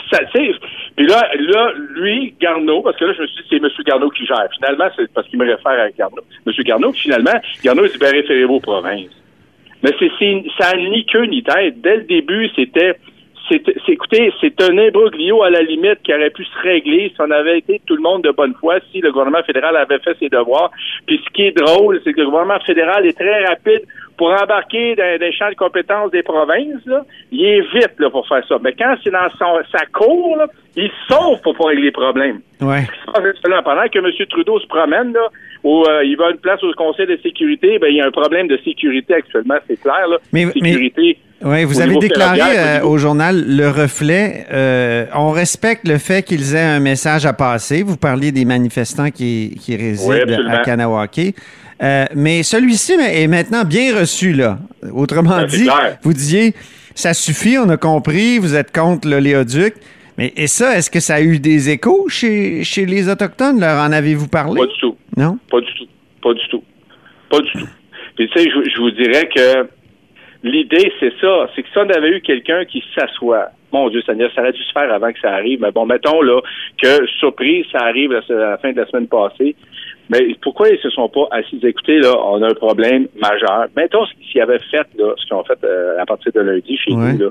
Puis 0.96 1.06
là, 1.06 1.30
là, 1.38 1.72
lui, 1.94 2.34
Garneau, 2.40 2.82
parce 2.82 2.96
que 2.96 3.04
là, 3.04 3.12
je 3.16 3.22
me 3.22 3.26
suis 3.28 3.42
dit, 3.42 3.48
c'est 3.50 3.56
M. 3.58 3.68
Garneau 3.86 4.10
qui 4.10 4.26
gère. 4.26 4.48
Finalement, 4.56 4.86
c'est 4.96 5.12
parce 5.14 5.28
qu'il 5.28 5.38
me 5.38 5.44
réfère 5.46 5.80
à 5.80 5.90
Garneau. 5.96 6.22
M. 6.46 6.52
Garneau, 6.64 6.92
finalement, 6.92 7.40
Garneau 7.64 7.86
dit, 7.86 7.98
ben, 7.98 8.10
référez-vous 8.12 8.54
aux 8.54 8.60
provinces. 8.60 9.22
Mais 9.84 9.90
c'est, 10.00 10.10
c'est, 10.18 10.42
ça 10.58 10.72
n'a 10.74 10.82
ni 10.88 11.06
queue 11.06 11.26
ni 11.26 11.44
tête. 11.44 11.80
Dès 11.80 11.98
le 11.98 12.02
début, 12.04 12.48
c'était, 12.56 12.94
c'est, 13.48 13.62
c'est- 13.64 13.92
écoutez, 13.92 14.32
c'est 14.40 14.60
un 14.62 14.76
imbroglio 14.78 15.42
à 15.42 15.50
la 15.50 15.62
limite 15.62 16.02
qui 16.02 16.14
aurait 16.14 16.30
pu 16.30 16.44
se 16.44 16.58
régler 16.62 17.10
si 17.14 17.20
on 17.20 17.30
avait 17.30 17.58
été 17.58 17.80
tout 17.86 17.96
le 17.96 18.02
monde 18.02 18.22
de 18.22 18.30
bonne 18.30 18.54
foi, 18.60 18.76
si 18.90 19.00
le 19.00 19.10
gouvernement 19.12 19.42
fédéral 19.44 19.76
avait 19.76 19.98
fait 19.98 20.16
ses 20.18 20.28
devoirs. 20.28 20.70
Puis 21.06 21.20
ce 21.24 21.30
qui 21.32 21.42
est 21.46 21.56
drôle, 21.56 22.00
c'est 22.04 22.12
que 22.12 22.20
le 22.20 22.26
gouvernement 22.26 22.60
fédéral 22.60 23.06
est 23.06 23.18
très 23.18 23.44
rapide 23.46 23.82
pour 24.16 24.28
embarquer 24.30 24.94
dans 24.94 25.18
des 25.18 25.32
champs 25.32 25.50
de 25.50 25.56
compétences 25.56 26.10
des 26.12 26.22
provinces. 26.22 26.84
Là. 26.86 27.04
Il 27.32 27.44
est 27.44 27.60
vite 27.72 27.94
là, 27.98 28.10
pour 28.10 28.26
faire 28.28 28.46
ça. 28.48 28.56
Mais 28.62 28.72
quand 28.72 28.94
c'est 29.02 29.10
dans 29.10 29.28
son, 29.38 29.58
sa 29.76 29.84
cour, 29.86 30.36
là, 30.36 30.46
il 30.76 30.90
sauve 31.10 31.40
pour 31.42 31.56
pas 31.56 31.66
régler 31.66 31.86
les 31.86 31.90
problèmes. 31.90 32.40
Ouais. 32.60 32.82
Pendant 33.12 33.88
que 33.92 33.98
M. 33.98 34.26
Trudeau 34.30 34.60
se 34.60 34.66
promène, 34.68 35.12
là, 35.12 35.28
où 35.64 35.82
euh, 35.88 36.04
il 36.04 36.16
va 36.16 36.30
une 36.30 36.38
place 36.38 36.62
au 36.62 36.72
Conseil 36.74 37.06
de 37.06 37.16
sécurité, 37.22 37.78
ben, 37.78 37.88
il 37.88 37.96
y 37.96 38.00
a 38.00 38.06
un 38.06 38.10
problème 38.10 38.46
de 38.48 38.56
sécurité 38.58 39.14
actuellement, 39.14 39.56
c'est 39.66 39.80
clair. 39.80 40.06
Là. 40.08 40.18
Mais- 40.32 40.46
mais- 40.46 40.72
sécurité. 40.72 41.18
Oui, 41.44 41.64
vous 41.64 41.78
Au 41.78 41.82
avez 41.82 41.96
déclaré 41.98 42.40
euh, 42.42 42.80
au 42.84 42.96
journal 42.96 43.44
Le 43.46 43.68
Reflet, 43.68 44.46
euh, 44.50 45.04
on 45.14 45.30
respecte 45.30 45.86
le 45.86 45.98
fait 45.98 46.22
qu'ils 46.22 46.54
aient 46.54 46.60
un 46.60 46.80
message 46.80 47.26
à 47.26 47.34
passer. 47.34 47.82
Vous 47.82 47.98
parliez 47.98 48.32
des 48.32 48.46
manifestants 48.46 49.10
qui, 49.10 49.58
qui 49.60 49.76
résident 49.76 50.10
Oui, 50.10 50.34
à 50.48 50.58
Kanawake. 50.58 51.34
Euh, 51.82 52.06
mais 52.14 52.42
celui-ci 52.42 52.92
est 52.92 53.26
maintenant 53.26 53.64
bien 53.64 53.94
reçu, 53.94 54.32
là. 54.32 54.58
Autrement 54.90 55.44
dit, 55.44 55.68
vous 56.02 56.14
disiez, 56.14 56.54
ça 56.94 57.12
suffit, 57.12 57.58
on 57.58 57.68
a 57.68 57.76
compris, 57.76 58.38
vous 58.38 58.54
êtes 58.54 58.72
contre 58.72 59.06
l'oléoduc. 59.06 59.74
Mais 60.16 60.32
et 60.36 60.46
ça, 60.46 60.78
est-ce 60.78 60.90
que 60.90 61.00
ça 61.00 61.16
a 61.16 61.20
eu 61.20 61.40
des 61.40 61.68
échos 61.68 62.08
chez, 62.08 62.64
chez 62.64 62.86
les 62.86 63.08
Autochtones? 63.10 63.60
Leur 63.60 63.82
en 63.82 63.92
avez-vous 63.92 64.28
parlé? 64.28 64.60
Pas 64.60 64.66
du 64.66 64.78
tout. 64.80 64.96
Non? 65.16 65.38
Pas 65.50 65.60
du 65.60 65.74
tout. 65.74 65.88
Pas 66.22 66.32
du 66.32 66.48
tout. 66.48 66.62
Pas 67.28 67.40
du 67.40 67.52
tout. 67.52 67.68
Puis 68.16 68.30
tu 68.30 68.38
sais, 68.38 68.48
je, 68.48 68.70
je 68.70 68.80
vous 68.80 68.92
dirais 68.92 69.28
que 69.34 69.68
l'idée, 70.44 70.92
c'est 71.00 71.12
ça. 71.20 71.48
C'est 71.54 71.62
que 71.62 71.68
si 71.68 71.78
on 71.78 71.88
avait 71.90 72.10
eu 72.10 72.20
quelqu'un 72.20 72.64
qui 72.64 72.82
s'assoit, 72.94 73.48
mon 73.72 73.88
Dieu 73.88 74.02
Seigneur, 74.02 74.30
ça 74.34 74.42
aurait 74.42 74.52
dû 74.52 74.62
se 74.62 74.72
faire 74.72 74.92
avant 74.92 75.12
que 75.12 75.18
ça 75.18 75.32
arrive. 75.32 75.60
Mais 75.60 75.72
bon, 75.72 75.84
mettons 75.86 76.22
là 76.22 76.40
que 76.80 77.04
surprise, 77.18 77.66
ça 77.72 77.78
arrive 77.78 78.12
à 78.12 78.20
la 78.32 78.58
fin 78.58 78.70
de 78.72 78.76
la 78.80 78.86
semaine 78.86 79.08
passée. 79.08 79.56
Mais 80.10 80.34
pourquoi 80.42 80.68
ils 80.68 80.78
se 80.78 80.90
sont 80.90 81.08
pas 81.08 81.26
assis? 81.32 81.58
Écoutez, 81.62 81.98
là, 81.98 82.12
on 82.26 82.40
a 82.42 82.50
un 82.50 82.54
problème 82.54 83.08
majeur. 83.20 83.66
Mettons 83.74 84.04
ce 84.04 84.12
qu'ils 84.20 84.40
avaient 84.42 84.58
fait, 84.70 84.86
là, 84.98 85.14
ce 85.16 85.24
qu'ils 85.26 85.34
ont 85.34 85.44
fait 85.44 85.58
euh, 85.64 85.98
à 86.00 86.04
partir 86.06 86.30
de 86.32 86.40
lundi 86.40 86.76
chez 86.76 86.92
Ouais. 86.92 87.14
nous, 87.14 87.18
là. 87.24 87.30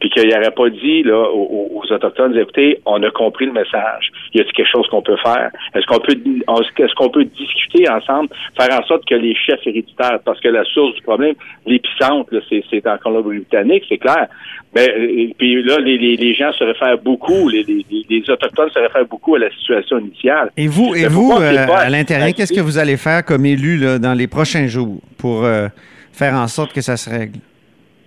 Puis 0.00 0.08
qu'il 0.10 0.28
n'aurait 0.28 0.50
pas 0.50 0.70
dit 0.70 1.02
là, 1.02 1.28
aux, 1.30 1.70
aux- 1.76 1.80
Autochtones, 1.90 2.38
écoutez, 2.38 2.80
on 2.86 3.02
a 3.02 3.10
compris 3.10 3.46
le 3.46 3.52
message. 3.52 4.12
Y 4.32 4.40
a-t-il 4.40 4.52
quelque 4.52 4.70
chose 4.70 4.86
qu'on 4.90 5.02
peut 5.02 5.16
faire? 5.24 5.50
Est-ce 5.74 5.84
qu'on 5.86 5.98
peut 5.98 6.12
est-ce 6.14 6.94
qu'on 6.94 7.10
peut 7.10 7.24
discuter 7.24 7.88
ensemble, 7.90 8.28
faire 8.56 8.78
en 8.80 8.86
sorte 8.86 9.04
que 9.08 9.16
les 9.16 9.34
chefs 9.34 9.66
héréditaires, 9.66 10.20
parce 10.24 10.38
que 10.40 10.48
la 10.48 10.62
source 10.64 10.94
du 10.94 11.02
problème, 11.02 11.34
l'épicentre, 11.66 12.32
c'est, 12.48 12.62
c'est 12.70 12.86
en 12.86 12.96
Colombie-Britannique, 12.98 13.84
c'est 13.88 13.98
clair. 13.98 14.28
Mais 14.74 14.88
euh, 14.88 15.32
puis 15.36 15.62
là, 15.64 15.78
les, 15.80 15.98
les, 15.98 16.16
les 16.16 16.34
gens 16.34 16.52
se 16.52 16.62
réfèrent 16.62 16.98
beaucoup, 16.98 17.48
les, 17.48 17.64
les, 17.64 18.30
Autochtones 18.30 18.70
se 18.70 18.78
réfèrent 18.78 19.06
beaucoup 19.06 19.34
à 19.34 19.40
la 19.40 19.50
situation 19.50 19.98
initiale. 19.98 20.50
Et 20.56 20.68
vous, 20.68 20.94
et 20.94 21.08
vous 21.08 21.32
euh, 21.32 21.66
à 21.74 21.90
l'intérieur, 21.90 22.28
qu'est-ce 22.36 22.52
que 22.52 22.60
vous 22.60 22.78
allez 22.78 22.96
faire 22.96 23.24
comme 23.24 23.44
élu 23.44 23.76
là, 23.78 23.98
dans 23.98 24.14
les 24.14 24.28
prochains 24.28 24.68
jours 24.68 25.00
pour 25.18 25.44
euh, 25.44 25.66
faire 26.12 26.34
en 26.34 26.46
sorte 26.46 26.72
que 26.72 26.80
ça 26.82 26.96
se 26.96 27.10
règle? 27.10 27.38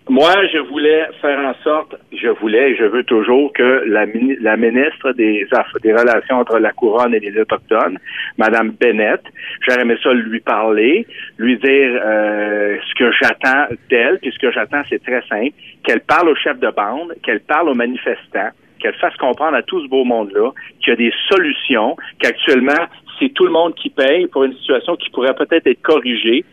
Moi, 0.09 0.33
je 0.51 0.57
voulais 0.57 1.07
faire 1.21 1.39
en 1.39 1.53
sorte, 1.63 1.95
je 2.11 2.27
voulais 2.27 2.71
et 2.71 2.75
je 2.75 2.83
veux 2.83 3.05
toujours 3.05 3.53
que 3.53 3.83
la, 3.87 4.05
la 4.41 4.57
ministre 4.57 5.13
des, 5.13 5.47
des 5.81 5.93
Relations 5.93 6.39
entre 6.39 6.59
la 6.59 6.73
Couronne 6.73 7.15
et 7.15 7.19
les 7.21 7.39
Autochtones, 7.39 7.97
Madame 8.37 8.71
Bennett, 8.71 9.21
j'aurais 9.61 9.83
aimé 9.83 9.95
ça 10.03 10.11
lui 10.11 10.41
parler, 10.41 11.07
lui 11.37 11.57
dire 11.57 12.01
euh, 12.03 12.77
ce 12.85 12.95
que 12.95 13.11
j'attends 13.13 13.73
d'elle, 13.89 14.19
puis 14.19 14.31
ce 14.33 14.39
que 14.39 14.51
j'attends, 14.51 14.81
c'est 14.89 15.01
très 15.01 15.21
simple, 15.29 15.53
qu'elle 15.85 16.01
parle 16.01 16.27
aux 16.27 16.35
chefs 16.35 16.59
de 16.59 16.69
bande, 16.69 17.13
qu'elle 17.23 17.39
parle 17.39 17.69
aux 17.69 17.75
manifestants, 17.75 18.49
qu'elle 18.79 18.95
fasse 18.95 19.15
comprendre 19.15 19.55
à 19.55 19.63
tout 19.63 19.81
ce 19.81 19.87
beau 19.87 20.03
monde-là 20.03 20.51
qu'il 20.81 20.89
y 20.89 20.91
a 20.91 20.97
des 20.97 21.13
solutions, 21.29 21.95
qu'actuellement, 22.19 22.87
c'est 23.19 23.33
tout 23.33 23.45
le 23.45 23.51
monde 23.51 23.73
qui 23.75 23.89
paye 23.89 24.27
pour 24.27 24.43
une 24.43 24.53
situation 24.55 24.97
qui 24.97 25.09
pourrait 25.11 25.35
peut-être 25.35 25.65
être 25.65 25.81
corrigée 25.81 26.43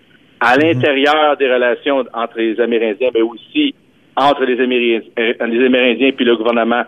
à 0.40 0.56
l'intérieur 0.56 1.36
des 1.36 1.52
relations 1.52 2.04
entre 2.14 2.38
les 2.38 2.58
Amérindiens, 2.60 3.10
mais 3.14 3.22
aussi 3.22 3.74
entre 4.16 4.44
les 4.44 4.60
Amérindiens, 4.60 5.10
les 5.16 5.66
Amérindiens 5.66 6.12
puis 6.12 6.24
le 6.24 6.36
gouvernement 6.36 6.84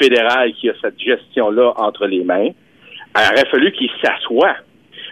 fédéral 0.00 0.52
qui 0.54 0.70
a 0.70 0.74
cette 0.80 0.98
gestion-là 0.98 1.72
entre 1.76 2.06
les 2.06 2.24
mains. 2.24 2.48
Il 3.16 3.32
aurait 3.32 3.48
fallu 3.50 3.72
qu'ils 3.72 3.90
s'assoient. 4.02 4.56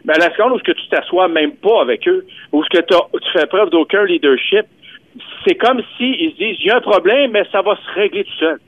Mais 0.04 0.14
à 0.14 0.18
la 0.18 0.34
seconde 0.34 0.52
où 0.52 0.56
est-ce 0.56 0.64
que 0.64 0.72
tu 0.72 0.88
t'assois 0.88 1.28
même 1.28 1.52
pas 1.52 1.82
avec 1.82 2.08
eux, 2.08 2.26
où 2.50 2.62
est-ce 2.62 2.80
que 2.80 2.84
tu 2.84 3.32
fais 3.32 3.46
preuve 3.46 3.70
d'aucun 3.70 4.04
leadership, 4.04 4.66
c'est 5.46 5.54
comme 5.54 5.80
s'ils 5.96 6.32
se 6.32 6.36
disent, 6.36 6.56
il 6.60 6.66
y 6.66 6.70
a 6.70 6.78
un 6.78 6.80
problème, 6.80 7.30
mais 7.32 7.44
ça 7.52 7.62
va 7.62 7.76
se 7.76 7.94
régler 7.94 8.24
tout 8.24 8.38
seul. 8.38 8.58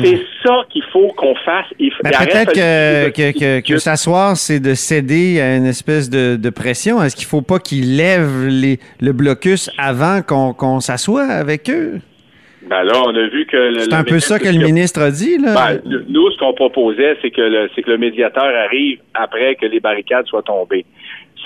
C'est 0.00 0.20
ça 0.44 0.64
qu'il 0.70 0.82
faut 0.92 1.08
qu'on 1.16 1.34
fasse. 1.36 1.66
Il, 1.78 1.90
Ben, 2.04 2.10
Peut-être 2.10 2.52
que, 2.52 3.08
que, 3.10 3.38
que, 3.38 3.60
que 3.66 3.78
s'asseoir, 3.78 4.36
c'est 4.36 4.60
de 4.60 4.74
céder 4.74 5.40
à 5.40 5.56
une 5.56 5.66
espèce 5.66 6.10
de, 6.10 6.36
de 6.36 6.50
pression. 6.50 7.02
Est-ce 7.02 7.16
qu'il 7.16 7.26
faut 7.26 7.42
pas 7.42 7.58
qu'ils 7.58 7.96
lèvent 7.96 8.46
les, 8.46 8.78
le 9.00 9.12
blocus 9.12 9.70
avant 9.78 10.20
qu'on 10.22 10.52
qu'on 10.52 10.80
s'assoie 10.80 11.24
avec 11.24 11.70
eux? 11.70 12.00
Ben 12.68 12.82
là, 12.82 13.00
on 13.02 13.16
a 13.16 13.28
vu 13.28 13.46
que... 13.46 13.78
C'est 13.78 13.94
un 13.94 14.04
peu 14.04 14.20
ça 14.20 14.38
que 14.38 14.48
le 14.48 14.62
ministre 14.62 15.00
a 15.00 15.10
dit, 15.10 15.38
là. 15.38 15.54
Ben, 15.54 15.80
nous, 16.08 16.30
ce 16.32 16.38
qu'on 16.38 16.52
proposait, 16.52 17.16
c'est 17.22 17.30
que 17.30 17.40
le, 17.40 17.68
que 17.68 17.90
le 17.90 17.96
médiateur 17.96 18.44
arrive 18.44 18.98
après 19.14 19.54
que 19.54 19.64
les 19.64 19.80
barricades 19.80 20.26
soient 20.26 20.42
tombées. 20.42 20.84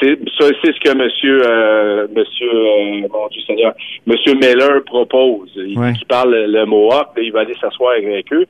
C'est 0.00 0.18
ça, 0.38 0.48
c'est 0.64 0.72
ce 0.74 0.80
que 0.80 0.96
Monsieur, 0.96 1.40
euh, 1.44 2.06
Monsieur, 2.14 2.50
euh, 2.50 3.08
mon 3.12 3.28
Dieu 3.28 3.40
Seigneur, 3.46 3.72
Monsieur 4.06 4.34
Miller 4.34 4.82
propose. 4.84 5.50
Il, 5.56 5.78
Ouais. 5.78 5.92
il 6.00 6.06
parle 6.06 6.34
le, 6.34 6.64
Mohawk, 6.66 7.08
il 7.18 7.30
va 7.32 7.40
aller 7.40 7.54
s'asseoir 7.60 7.92
avec 7.96 8.32
eux 8.32 8.46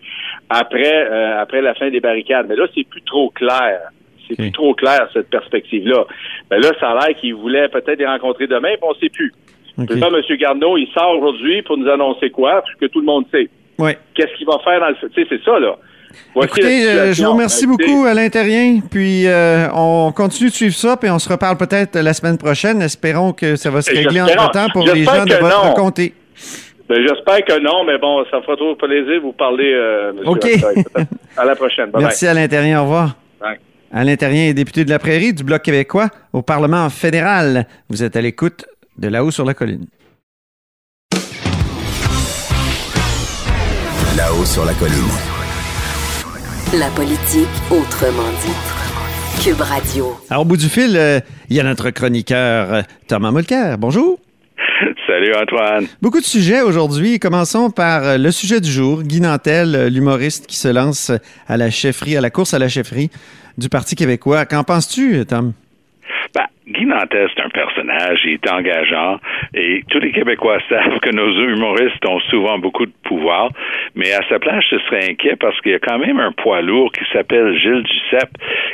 après, 0.48 1.06
euh, 1.10 1.40
après 1.42 1.60
la 1.60 1.74
fin 1.74 1.90
des 1.90 2.00
barricades. 2.00 2.46
Mais 2.48 2.56
là, 2.56 2.66
c'est 2.74 2.84
plus 2.88 3.02
trop 3.02 3.28
clair. 3.30 3.80
C'est 4.28 4.36
plus 4.36 4.52
trop 4.52 4.72
clair 4.74 5.08
cette 5.12 5.28
perspective-là. 5.30 6.06
Mais 6.50 6.58
là, 6.60 6.70
ça 6.80 6.90
a 6.92 7.06
l'air 7.06 7.16
qu'il 7.18 7.34
voulait 7.34 7.68
peut-être 7.68 7.98
les 7.98 8.06
rencontrer 8.06 8.46
demain, 8.46 8.70
puis 8.74 8.82
on 8.82 8.90
ne 8.94 8.98
sait 8.98 9.10
plus. 9.10 9.32
Ça, 9.98 10.10
Monsieur 10.10 10.36
Garneau, 10.36 10.76
il 10.78 10.86
sort 10.94 11.18
aujourd'hui 11.18 11.60
pour 11.62 11.76
nous 11.76 11.88
annoncer 11.88 12.30
quoi, 12.30 12.62
parce 12.62 12.74
que 12.76 12.86
tout 12.86 13.00
le 13.00 13.06
monde 13.06 13.24
sait. 13.32 13.48
Ouais. 13.78 13.98
Qu'est-ce 14.14 14.32
qu'il 14.36 14.46
va 14.46 14.58
faire 14.64 14.80
dans 14.80 14.88
le? 14.90 14.94
Tu 14.94 15.08
sais, 15.22 15.26
c'est 15.28 15.42
ça, 15.42 15.58
là. 15.58 15.76
Voici 16.34 16.48
Écoutez, 16.48 16.88
euh, 16.88 17.12
je 17.12 17.22
vous 17.22 17.32
remercie 17.32 17.64
Écoutez, 17.64 17.86
beaucoup, 17.86 18.04
Alain 18.04 18.28
Terrien. 18.28 18.80
Puis 18.90 19.26
euh, 19.26 19.68
on 19.74 20.12
continue 20.12 20.50
de 20.50 20.54
suivre 20.54 20.74
ça, 20.74 20.96
puis 20.96 21.10
on 21.10 21.18
se 21.18 21.28
reparle 21.28 21.56
peut-être 21.56 21.98
la 21.98 22.12
semaine 22.14 22.38
prochaine. 22.38 22.82
Espérons 22.82 23.32
que 23.32 23.56
ça 23.56 23.70
va 23.70 23.82
se 23.82 23.90
régler 23.90 24.20
entre-temps 24.20 24.68
pour 24.72 24.86
les 24.86 25.04
gens 25.04 25.24
de 25.24 25.34
votre 25.34 25.66
non. 25.66 25.74
comté. 25.74 26.14
Ben, 26.88 26.98
J'espère 27.06 27.44
que 27.44 27.58
non, 27.60 27.84
mais 27.84 27.98
bon, 27.98 28.24
ça 28.30 28.38
me 28.38 28.42
fera 28.42 28.56
trop 28.56 28.74
plaisir 28.74 29.14
de 29.14 29.20
vous 29.20 29.32
parler, 29.32 29.72
euh, 29.72 30.12
monsieur 30.12 30.28
OK. 30.30 31.06
À 31.36 31.44
la 31.44 31.54
prochaine. 31.54 31.90
Bye 31.90 32.02
Merci, 32.02 32.26
Alain 32.26 32.46
Terrien. 32.48 32.80
Au 32.80 32.82
revoir. 32.84 33.16
bye. 33.40 33.56
Alain 33.92 34.16
Terrien 34.16 34.48
est 34.48 34.54
député 34.54 34.84
de 34.84 34.90
la 34.90 34.98
Prairie 34.98 35.32
du 35.32 35.44
Bloc 35.44 35.62
québécois 35.62 36.08
au 36.32 36.42
Parlement 36.42 36.88
fédéral. 36.90 37.66
Vous 37.88 38.02
êtes 38.02 38.16
à 38.16 38.20
l'écoute 38.20 38.64
de 38.98 39.08
là-haut 39.08 39.30
sur 39.30 39.44
la 39.44 39.54
colline. 39.54 39.86
Là-haut 44.16 44.44
sur 44.44 44.64
la 44.64 44.74
colline. 44.74 45.31
La 46.78 46.88
politique 46.88 47.50
autrement 47.70 48.30
dit. 48.40 49.44
Cube 49.44 49.60
Radio. 49.60 50.16
Alors, 50.30 50.42
au 50.42 50.44
bout 50.46 50.56
du 50.56 50.70
fil, 50.70 50.96
euh, 50.96 51.20
il 51.50 51.56
y 51.56 51.60
a 51.60 51.64
notre 51.64 51.90
chroniqueur 51.90 52.72
euh, 52.72 52.82
Thomas 53.08 53.30
Mulcair. 53.30 53.76
Bonjour. 53.76 54.18
Salut 55.06 55.34
Antoine. 55.34 55.86
Beaucoup 56.00 56.20
de 56.20 56.24
sujets 56.24 56.62
aujourd'hui. 56.62 57.18
Commençons 57.18 57.68
par 57.68 58.04
euh, 58.04 58.16
le 58.16 58.30
sujet 58.30 58.62
du 58.62 58.70
jour. 58.70 59.02
Guy 59.02 59.20
Nantel, 59.20 59.88
l'humoriste 59.88 60.46
qui 60.46 60.56
se 60.56 60.68
lance 60.68 61.12
à 61.46 61.58
la 61.58 61.68
chefferie, 61.68 62.16
à 62.16 62.22
la 62.22 62.30
course 62.30 62.54
à 62.54 62.58
la 62.58 62.70
chefferie 62.70 63.10
du 63.58 63.68
Parti 63.68 63.94
québécois. 63.94 64.46
Qu'en 64.46 64.64
penses-tu, 64.64 65.26
Tom? 65.26 65.52
Ben, 66.34 66.46
Guy 66.66 66.86
Nantel, 66.86 67.28
c'est 67.34 67.42
un 67.42 67.50
personnage, 67.50 68.20
il 68.24 68.32
est 68.34 68.50
engageant 68.50 69.18
et 69.54 69.82
tous 69.88 69.98
les 69.98 70.12
Québécois 70.12 70.58
savent 70.68 70.98
que 71.00 71.10
nos 71.10 71.30
humoristes 71.48 72.06
ont 72.06 72.20
souvent 72.20 72.58
beaucoup 72.58 72.86
de 72.86 72.92
pouvoir, 73.04 73.50
mais 73.94 74.12
à 74.12 74.26
sa 74.28 74.38
place, 74.38 74.64
je 74.70 74.78
serais 74.78 75.10
inquiet 75.10 75.36
parce 75.36 75.60
qu'il 75.60 75.72
y 75.72 75.74
a 75.74 75.78
quand 75.78 75.98
même 75.98 76.18
un 76.18 76.32
poids 76.32 76.62
lourd 76.62 76.90
qui 76.92 77.04
s'appelle 77.12 77.56
Gilles 77.58 77.82
Duceppe 77.82 78.30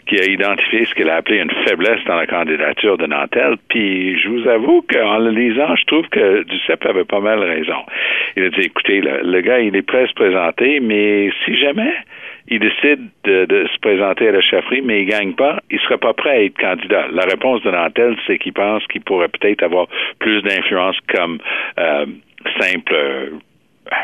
qui 0.06 0.20
a 0.20 0.24
identifié 0.24 0.84
ce 0.84 0.94
qu'il 0.94 1.08
a 1.10 1.16
appelé 1.16 1.38
une 1.38 1.50
faiblesse 1.66 2.02
dans 2.06 2.16
la 2.16 2.26
candidature 2.26 2.96
de 2.96 3.06
Nantel. 3.06 3.56
Puis 3.68 4.18
je 4.18 4.28
vous 4.28 4.48
avoue 4.48 4.84
qu'en 4.90 5.18
le 5.18 5.30
lisant, 5.30 5.74
je 5.76 5.84
trouve 5.84 6.08
que 6.08 6.44
Duceppe 6.44 6.86
avait 6.86 7.04
pas 7.04 7.20
mal 7.20 7.40
raison. 7.40 7.84
Il 8.36 8.44
a 8.44 8.50
dit, 8.50 8.60
écoutez, 8.60 9.00
le, 9.00 9.20
le 9.22 9.40
gars, 9.40 9.58
il 9.58 9.74
est 9.76 9.88
se 10.06 10.14
présenter, 10.14 10.80
mais 10.80 11.30
si 11.44 11.56
jamais 11.56 11.92
il 12.48 12.60
décide 12.60 13.08
de, 13.24 13.44
de 13.44 13.66
se 13.72 13.78
présenter 13.80 14.28
à 14.28 14.32
la 14.32 14.40
chefferie, 14.40 14.80
mais 14.82 15.02
il 15.02 15.06
gagne 15.06 15.34
pas, 15.34 15.60
il 15.70 15.78
serait 15.80 15.98
pas 15.98 16.14
prêt 16.14 16.30
à 16.30 16.42
être 16.42 16.58
candidat. 16.58 17.06
La 17.12 17.24
réponse 17.24 17.62
de 17.62 17.70
Nantel, 17.70 18.16
c'est 18.26 18.38
qu'il 18.38 18.54
pense 18.54 18.86
qu'il 18.86 19.02
pourrait 19.02 19.28
peut-être 19.28 19.62
avoir 19.62 19.86
plus 20.18 20.42
d'influence 20.42 20.96
comme 21.14 21.38
euh, 21.78 22.06
simple 22.60 22.94
euh, 22.94 23.30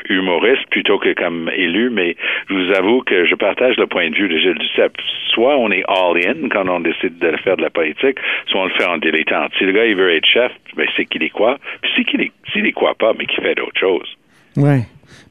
humoriste 0.09 0.67
plutôt 0.71 0.99
que 0.99 1.15
comme 1.15 1.51
élu, 1.55 1.91
mais 1.91 2.17
je 2.49 2.55
vous 2.55 2.73
avoue 2.73 3.03
que 3.03 3.27
je 3.27 3.35
partage 3.35 3.77
le 3.77 3.87
point 3.87 4.11
de 4.11 4.15
vue 4.15 4.29
de 4.29 4.39
Gilles 4.39 4.59
Duceppe. 4.59 4.97
Soit 5.33 5.57
on 5.57 5.71
est 5.71 5.85
all-in 5.89 6.49
quand 6.51 6.69
on 6.69 6.81
décide 6.81 7.19
de 7.19 7.37
faire 7.39 7.57
de 7.57 7.63
la 7.63 7.71
politique, 7.71 8.19
soit 8.47 8.61
on 8.61 8.67
le 8.67 8.75
fait 8.75 8.87
en 8.87 8.99
dilettante. 8.99 9.53
Si 9.59 9.65
le 9.65 9.73
gars 9.73 9.87
il 9.87 9.97
veut 9.97 10.15
être 10.15 10.27
chef, 10.27 10.53
ben 10.77 10.87
c'est 10.97 11.07
qu'il 11.07 11.23
y 11.23 11.31
croit. 11.31 11.59
Puis 11.83 11.93
si 11.97 12.31
s'il 12.53 12.67
y 12.67 12.73
croit 12.73 12.95
pas, 12.95 13.13
mais 13.19 13.27
qu'il 13.27 13.43
fait 13.43 13.55
d'autres 13.55 13.79
choses. 13.79 14.17
Oui. 14.57 14.83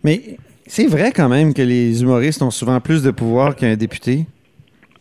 Mais 0.03 0.19
c'est 0.67 0.87
vrai 0.87 1.11
quand 1.15 1.29
même 1.29 1.53
que 1.53 1.61
les 1.61 2.01
humoristes 2.01 2.41
ont 2.41 2.51
souvent 2.51 2.79
plus 2.79 3.03
de 3.03 3.11
pouvoir 3.11 3.55
qu'un 3.55 3.75
député. 3.75 4.25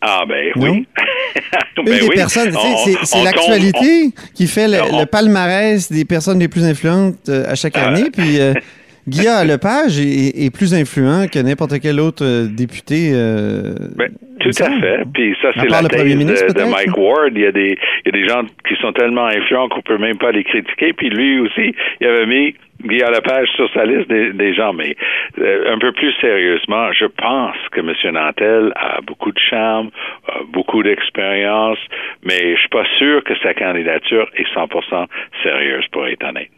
Ah 0.01 0.23
ben 0.27 0.51
Non? 0.55 0.71
oui. 0.73 0.87
Une 1.77 1.85
Ben 1.85 1.99
des 1.99 2.07
oui. 2.07 2.15
personnes, 2.15 2.53
c'est- 2.85 3.15
on 3.17 3.23
l'actualité 3.23 4.11
qui 4.33 4.47
fait 4.47 4.67
le, 4.67 4.77
On- 4.91 4.99
le 4.99 5.05
palmarès 5.05 5.91
des 5.91 6.05
personnes 6.05 6.39
les 6.39 6.47
plus 6.47 6.63
influentes 6.65 7.29
euh, 7.29 7.45
à 7.49 7.55
chaque 7.55 7.73
Ah. 7.77 7.87
année. 7.89 8.09
Puis 8.11 8.39
euh, 8.39 8.53
Guillaume 9.07 9.47
Lepage 9.47 9.99
est, 9.99 10.43
est 10.45 10.49
plus 10.49 10.73
influent 10.73 11.27
que 11.27 11.39
n'importe 11.39 11.79
quel 11.79 11.99
autre 11.99 12.23
euh, 12.25 12.47
député. 12.47 13.11
euh, 13.13 13.73
Ben, 13.95 14.11
tout 14.43 14.63
à 14.63 14.79
fait. 14.79 15.03
Puis 15.13 15.35
ça, 15.41 15.49
c'est 15.55 15.69
la 15.69 15.83
thèse 15.87 16.15
ministre, 16.15 16.53
de? 16.53 16.63
Mike 16.63 16.97
Ward. 16.97 17.31
Il 17.35 17.41
y, 17.41 17.45
a 17.45 17.51
des, 17.51 17.77
il 18.05 18.05
y 18.05 18.09
a 18.09 18.11
des 18.11 18.27
gens 18.27 18.43
qui 18.67 18.75
sont 18.81 18.91
tellement 18.93 19.25
influents 19.25 19.69
qu'on 19.69 19.81
peut 19.81 19.97
même 19.97 20.17
pas 20.17 20.31
les 20.31 20.43
critiquer. 20.43 20.93
Puis 20.93 21.09
lui 21.09 21.39
aussi, 21.39 21.73
il 22.01 22.07
avait 22.07 22.25
mis 22.25 22.55
Guillaume 22.83 23.11
Lepage 23.11 23.47
sur 23.55 23.71
sa 23.73 23.85
liste 23.85 24.09
des, 24.09 24.33
des 24.33 24.53
gens. 24.53 24.73
Mais 24.73 24.95
euh, 25.39 25.73
un 25.73 25.79
peu 25.79 25.91
plus 25.91 26.13
sérieusement, 26.19 26.91
je 26.93 27.05
pense 27.05 27.55
que 27.71 27.79
M. 27.79 27.93
Nantel 28.13 28.73
a 28.75 29.01
beaucoup 29.01 29.31
de 29.31 29.39
charme, 29.49 29.89
a 30.27 30.39
beaucoup 30.51 30.83
d'expérience, 30.83 31.79
mais 32.23 32.55
je 32.55 32.59
suis 32.59 32.69
pas 32.69 32.85
sûr 32.97 33.23
que 33.23 33.33
sa 33.41 33.53
candidature 33.53 34.29
est 34.35 34.47
100% 34.55 35.07
sérieuse, 35.43 35.85
pour 35.91 36.07
être 36.07 36.23
honnête. 36.25 36.49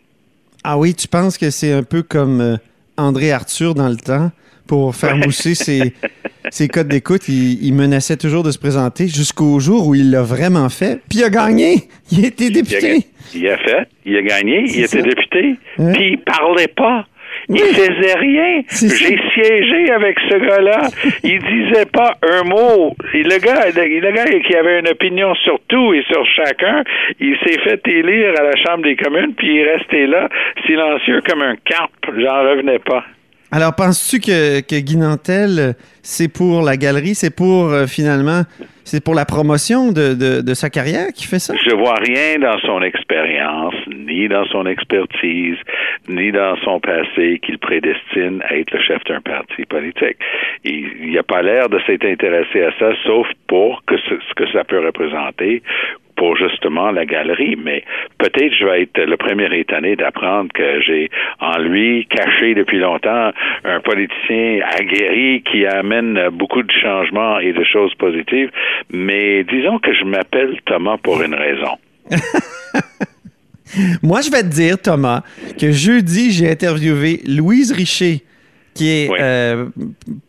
Ah 0.63 0.78
oui, 0.78 0.95
tu 0.95 1.08
penses 1.08 1.38
que 1.38 1.52
c'est 1.52 1.74
un 1.74 1.84
peu 1.84 2.02
comme 2.02 2.41
euh, 2.41 2.56
André 2.98 3.32
Arthur 3.32 3.76
dans 3.76 3.89
le 3.89 3.98
temps? 3.98 4.32
Pour 4.67 4.95
faire 4.95 5.15
mousser 5.17 5.56
ses, 5.56 5.93
ses 6.49 6.67
codes 6.67 6.88
d'écoute. 6.88 7.28
Il, 7.28 7.63
il 7.65 7.73
menaçait 7.73 8.17
toujours 8.17 8.43
de 8.43 8.51
se 8.51 8.60
présenter 8.60 9.08
jusqu'au 9.08 9.60
jour 9.60 9.88
où 9.88 9.95
il 9.95 10.12
l'a 10.12 10.23
vraiment 10.23 10.69
fait. 10.69 10.99
Puis 11.10 11.19
il 11.19 11.23
a 11.23 11.30
gagné. 11.30 11.75
Il 12.12 12.23
a 12.25 12.28
été 12.28 12.45
Il 12.45 12.58
a, 12.58 12.62
député. 12.62 13.06
il 13.34 13.47
a 13.49 13.58
fait, 13.58 13.88
il 14.06 14.15
a 14.17 14.21
gagné, 14.21 14.63
il 14.67 14.84
était 14.84 15.01
député, 15.01 15.56
Ouais. 15.80 15.93
puis 15.93 16.12
il 16.12 16.17
parlait 16.19 16.67
pas. 16.67 17.06
Il 17.49 17.56
Oui. 17.56 17.62
faisait 17.73 18.15
rien. 18.17 18.62
J'ai 18.69 19.19
siégé 19.34 19.91
avec 19.91 20.17
ce 20.30 20.38
gars-là. 20.38 20.88
Il 21.23 21.39
disait 21.39 21.86
pas 21.86 22.15
un 22.23 22.43
mot. 22.43 22.95
Et 23.13 23.23
le 23.23 23.38
gars, 23.39 23.65
le, 23.75 23.99
le 23.99 24.12
gars 24.13 24.25
qui 24.25 24.56
avait 24.56 24.80
une 24.80 24.88
opinion 24.88 25.36
sur 25.43 25.60
tout 25.67 25.93
et 25.93 26.01
sur 26.10 26.25
chacun, 26.36 26.84
il 27.19 27.36
s'est 27.43 27.60
fait 27.60 27.82
élire 27.88 28.34
à 28.39 28.43
la 28.43 28.56
Chambre 28.63 28.84
des 28.84 28.95
communes, 28.95 29.34
puis 29.36 29.47
il 29.47 29.58
est 29.60 29.75
resté 29.75 30.08
là, 30.08 30.30
silencieux 30.65 31.21
comme 31.28 31.41
un 31.41 31.56
carpe. 31.65 31.91
J'en 32.17 32.41
revenais 32.49 32.80
pas. 32.80 33.04
Alors, 33.52 33.76
penses-tu 33.76 34.20
que, 34.20 34.62
que 34.62 35.74
c'est 36.02 36.32
pour 36.32 36.62
la 36.62 36.78
galerie, 36.78 37.16
c'est 37.16 37.36
pour 37.36 37.72
euh, 37.72 37.88
finalement, 37.88 38.42
c'est 38.84 39.04
pour 39.04 39.16
la 39.16 39.26
promotion 39.26 39.92
de, 39.92 40.54
sa 40.54 40.70
carrière 40.70 41.08
qui 41.14 41.26
fait 41.26 41.40
ça? 41.40 41.54
Je 41.66 41.76
vois 41.76 41.96
rien 41.96 42.38
dans 42.40 42.60
son 42.60 42.82
expérience, 42.82 43.74
ni 43.88 44.28
dans 44.28 44.46
son 44.46 44.66
expertise, 44.66 45.58
ni 46.08 46.32
dans 46.32 46.56
son 46.64 46.80
passé 46.80 47.40
qui 47.44 47.52
le 47.54 47.58
prédestine 47.58 48.44
à 48.48 48.58
être 48.58 48.72
le 48.72 48.82
chef 48.82 49.04
d'un 49.06 49.22
parti 49.22 49.66
politique. 49.66 50.18
Il 50.64 51.14
n'a 51.14 51.24
pas 51.24 51.42
l'air 51.42 51.70
de 51.70 51.80
s'être 51.88 52.06
intéressé 52.06 52.64
à 52.64 52.72
ça, 52.80 52.92
sauf 53.06 53.28
pour 53.48 53.84
que 53.86 53.98
ce 53.98 54.34
que 54.36 54.52
ça 54.52 54.64
peut 54.64 54.86
représenter 54.86 55.64
pour 56.15 56.38
justement 56.38 56.91
la 56.91 57.06
galerie, 57.06 57.56
mais 57.62 57.84
peut-être 58.17 58.54
je 58.54 58.65
vais 58.65 58.84
être 58.84 58.99
le 58.99 59.17
premier 59.17 59.47
étonné 59.58 59.95
d'apprendre 59.95 60.51
que 60.54 60.82
j'ai 60.82 61.10
en 61.39 61.58
lui 61.58 62.08
caché 62.08 62.56
depuis 62.56 62.80
longtemps 62.80 63.32
un 63.63 63.80
politicien 63.82 64.60
aguerri 64.80 65.43
qui 65.43 65.65
amène 65.65 66.30
beaucoup 66.30 66.63
de 66.63 66.71
changements 66.71 67.39
et 67.39 67.54
de 67.54 67.63
choses 67.63 67.93
positives, 67.95 68.51
mais 68.91 69.43
disons 69.43 69.80
que 69.80 69.93
je 69.93 70.04
m'appelle 70.06 70.60
Thomas 70.65 70.97
pour 70.97 71.21
une 71.21 71.36
raison. 71.36 71.78
Moi, 74.04 74.21
je 74.21 74.32
vais 74.32 74.43
te 74.43 74.47
dire, 74.47 74.82
Thomas, 74.82 75.23
que 75.60 75.71
jeudi, 75.71 76.32
j'ai 76.32 76.49
interviewé 76.49 77.21
Louise 77.28 77.71
Richer, 77.71 78.21
qui 78.76 78.90
est 78.90 79.10
Oui. 79.10 79.18
euh, 79.20 79.66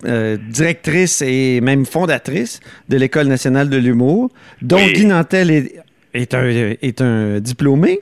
euh, 0.06 0.38
directrice 0.50 1.20
et 1.20 1.60
même 1.60 1.84
fondatrice 1.84 2.60
de 2.88 2.96
l'École 2.96 3.26
nationale 3.26 3.68
de 3.68 3.76
l'humour, 3.76 4.30
dont 4.62 4.76
Oui. 4.76 4.92
Guy 4.94 5.04
Nantel 5.04 5.50
est, 5.50 5.74
est 6.14 6.32
un, 6.32 6.46
est 6.80 7.00
un 7.02 7.40
diplômé. 7.40 8.00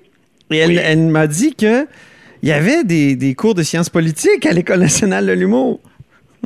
Et 0.51 0.59
elle, 0.59 0.71
Oui. 0.71 0.79
elle 0.81 1.01
m'a 1.01 1.27
dit 1.27 1.55
que 1.57 1.87
il 2.43 2.49
y 2.51 2.53
avait 2.53 2.85
des, 2.85 3.17
des 3.17 3.35
cours 3.35 3.55
de 3.55 3.63
sciences 3.63 3.89
politiques 3.89 4.45
à 4.45 4.53
l'École 4.53 4.81
nationale 4.81 5.27
de 5.27 5.33
l'humour. 5.33 5.81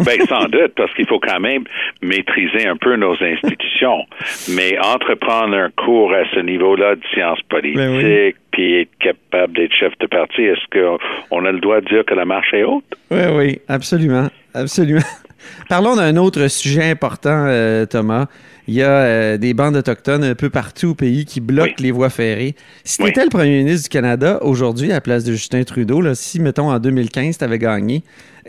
Ben, 0.04 0.20
sans 0.28 0.44
doute, 0.46 0.72
parce 0.76 0.92
qu'il 0.94 1.06
faut 1.06 1.20
quand 1.20 1.40
même 1.40 1.64
maîtriser 2.02 2.66
un 2.66 2.76
peu 2.76 2.96
nos 2.96 3.14
institutions. 3.22 4.04
Mais 4.50 4.78
entreprendre 4.78 5.54
un 5.56 5.70
cours 5.70 6.12
à 6.12 6.24
ce 6.34 6.40
niveau-là 6.40 6.94
de 6.96 7.00
sciences 7.12 7.40
politiques, 7.48 7.76
Ben 7.78 7.96
oui. 7.96 8.34
puis 8.52 8.80
être 8.82 8.90
capable 9.00 9.54
d'être 9.56 9.72
chef 9.72 9.92
de 10.00 10.06
parti, 10.06 10.42
est-ce 10.42 10.98
qu'on 11.30 11.44
a 11.44 11.52
le 11.52 11.60
droit 11.60 11.80
de 11.80 11.86
dire 11.88 12.04
que 12.04 12.14
la 12.14 12.24
marche 12.24 12.52
est 12.54 12.64
haute? 12.64 12.84
Oui, 13.10 13.20
oui, 13.32 13.58
absolument. 13.68 14.28
Absolument. 14.54 15.00
Parlons 15.68 15.96
d'un 15.96 16.16
autre 16.16 16.48
sujet 16.48 16.90
important, 16.90 17.44
euh, 17.46 17.86
Thomas. 17.86 18.26
Il 18.66 18.74
y 18.74 18.82
a 18.82 18.90
euh, 18.90 19.36
des 19.38 19.54
bandes 19.54 19.76
autochtones 19.76 20.24
un 20.24 20.34
peu 20.34 20.50
partout 20.50 20.88
au 20.88 20.94
pays 20.94 21.24
qui 21.24 21.40
bloquent 21.40 21.72
Oui. 21.78 21.84
les 21.84 21.90
voies 21.90 22.10
ferrées. 22.10 22.54
Si 22.84 22.98
tu 22.98 23.04
Oui. 23.04 23.10
étais 23.10 23.22
le 23.24 23.30
premier 23.30 23.58
ministre 23.62 23.88
du 23.88 23.92
Canada 23.92 24.40
aujourd'hui 24.42 24.90
à 24.90 24.94
la 24.96 25.00
place 25.00 25.24
de 25.24 25.32
Justin 25.32 25.62
Trudeau, 25.64 26.00
là, 26.02 26.14
si, 26.14 26.38
mettons, 26.40 26.70
en 26.70 26.78
2015, 26.78 27.38
tu 27.38 27.44
avais 27.44 27.58
gagné, 27.58 28.02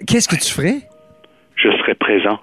qu'est-ce 0.08 0.28
que 0.28 0.36
tu 0.36 0.52
ferais? 0.52 0.76
Présent. 1.96 2.40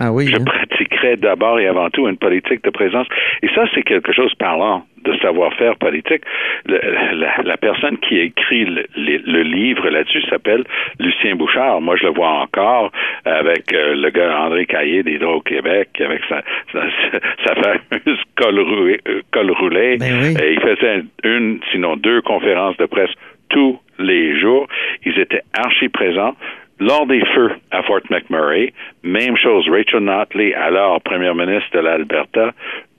Ah 0.00 0.12
oui. 0.12 0.28
Je 0.28 0.36
hein? 0.36 0.44
pratique 0.44 0.68
qui 0.78 0.84
crée 0.84 1.16
d'abord 1.16 1.58
et 1.58 1.66
avant 1.66 1.90
tout 1.90 2.08
une 2.08 2.16
politique 2.16 2.62
de 2.62 2.70
présence. 2.70 3.06
Et 3.42 3.48
ça, 3.48 3.64
c'est 3.74 3.82
quelque 3.82 4.12
chose 4.12 4.32
parlant 4.34 4.84
de 5.04 5.16
savoir-faire 5.18 5.76
politique. 5.76 6.22
la, 6.66 7.56
personne 7.56 7.98
qui 7.98 8.18
a 8.18 8.22
écrit 8.22 8.64
le, 8.64 9.42
livre 9.42 9.88
là-dessus 9.90 10.22
s'appelle 10.28 10.64
Lucien 11.00 11.34
Bouchard. 11.34 11.80
Moi, 11.80 11.96
je 11.96 12.04
le 12.04 12.12
vois 12.12 12.30
encore 12.30 12.92
avec 13.24 13.72
euh, 13.72 13.94
le 13.94 14.10
gars 14.10 14.40
André 14.40 14.66
Caillé 14.66 15.02
d'Hydro-Québec, 15.02 15.88
avec 16.00 16.20
sa, 16.28 16.42
sa, 16.72 17.54
fameuse 17.54 18.20
col 18.36 18.60
roulé. 18.60 19.00
Col 19.32 19.50
roulé. 19.50 19.96
Ben 19.98 20.36
et 20.40 20.52
il 20.52 20.60
faisait 20.60 21.02
une, 21.24 21.60
sinon 21.72 21.96
deux 21.96 22.20
conférences 22.22 22.76
de 22.76 22.86
presse 22.86 23.10
tous 23.48 23.78
les 23.98 24.38
jours. 24.38 24.68
Ils 25.04 25.18
étaient 25.18 25.42
archi 25.54 25.88
présents 25.88 26.34
lors 26.80 27.06
des 27.06 27.24
feux 27.34 27.52
à 27.70 27.82
Fort 27.82 28.00
McMurray, 28.10 28.72
même 29.02 29.36
chose, 29.36 29.68
Rachel 29.68 30.00
Notley, 30.00 30.54
alors 30.54 31.00
première 31.00 31.34
ministre 31.34 31.70
de 31.72 31.80
l'Alberta, 31.80 32.52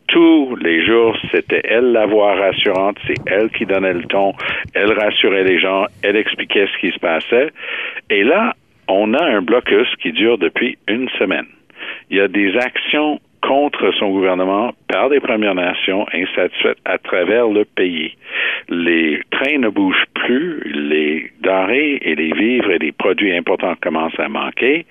tous 0.07 0.55
les 0.55 0.85
jours, 0.85 1.15
c'était 1.31 1.61
elle 1.63 1.91
la 1.91 2.07
voix 2.07 2.35
rassurante, 2.35 2.97
c'est 3.05 3.17
elle 3.27 3.49
qui 3.51 3.65
donnait 3.65 3.93
le 3.93 4.05
ton, 4.05 4.33
elle 4.73 4.91
rassurait 4.91 5.43
les 5.43 5.59
gens, 5.59 5.85
elle 6.03 6.15
expliquait 6.15 6.67
ce 6.67 6.79
qui 6.79 6.91
se 6.91 6.99
passait. 6.99 7.51
Et 8.09 8.23
là, 8.23 8.55
on 8.87 9.13
a 9.13 9.23
un 9.23 9.41
blocus 9.41 9.87
qui 10.01 10.11
dure 10.11 10.37
depuis 10.37 10.77
une 10.87 11.07
semaine. 11.19 11.45
Il 12.09 12.17
y 12.17 12.21
a 12.21 12.27
des 12.27 12.57
actions 12.57 13.19
contre 13.49 13.91
son 13.97 14.11
gouvernement 14.11 14.73
par 14.87 15.09
des 15.09 15.19
Premières 15.19 15.55
Nations 15.55 16.05
insatisfaites 16.13 16.77
à 16.85 16.99
travers 16.99 17.47
le 17.47 17.65
pays. 17.65 18.13
Les 18.69 19.21
trains 19.31 19.57
ne 19.57 19.69
bougent 19.69 20.05
plus, 20.13 20.61
les 20.71 21.31
denrées 21.41 21.97
et 22.03 22.13
les 22.13 22.31
vivres 22.31 22.69
et 22.69 22.77
les 22.77 22.91
produits 22.91 23.35
importants 23.35 23.73
commencent 23.81 24.19
à 24.19 24.29
manquer, 24.29 24.85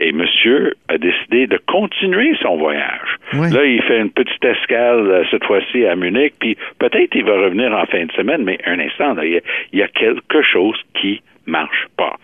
et 0.00 0.12
monsieur 0.12 0.72
a 0.88 0.96
décidé 0.96 1.46
de 1.46 1.58
continuer 1.66 2.34
son 2.40 2.56
voyage. 2.56 3.18
Là, 3.34 3.66
il 3.66 3.82
fait 3.82 4.00
une 4.00 4.10
petite 4.10 4.42
escale 4.42 5.10
euh, 5.10 5.24
cette 5.30 5.44
fois-ci 5.44 5.84
à 5.84 5.94
Munich, 5.94 6.32
puis 6.40 6.56
peut-être 6.78 7.14
il 7.14 7.24
va 7.24 7.38
revenir 7.42 7.74
en 7.74 7.84
fin 7.84 8.06
de 8.06 8.12
semaine, 8.12 8.42
mais 8.42 8.58
un 8.64 8.78
instant, 8.78 9.16
il, 9.20 9.42
y 9.74 9.82
a, 9.82 9.88
quelque 9.88 10.40
chose 10.40 10.80
qui 10.98 11.20
marche 11.44 11.86
pas. 11.98 12.16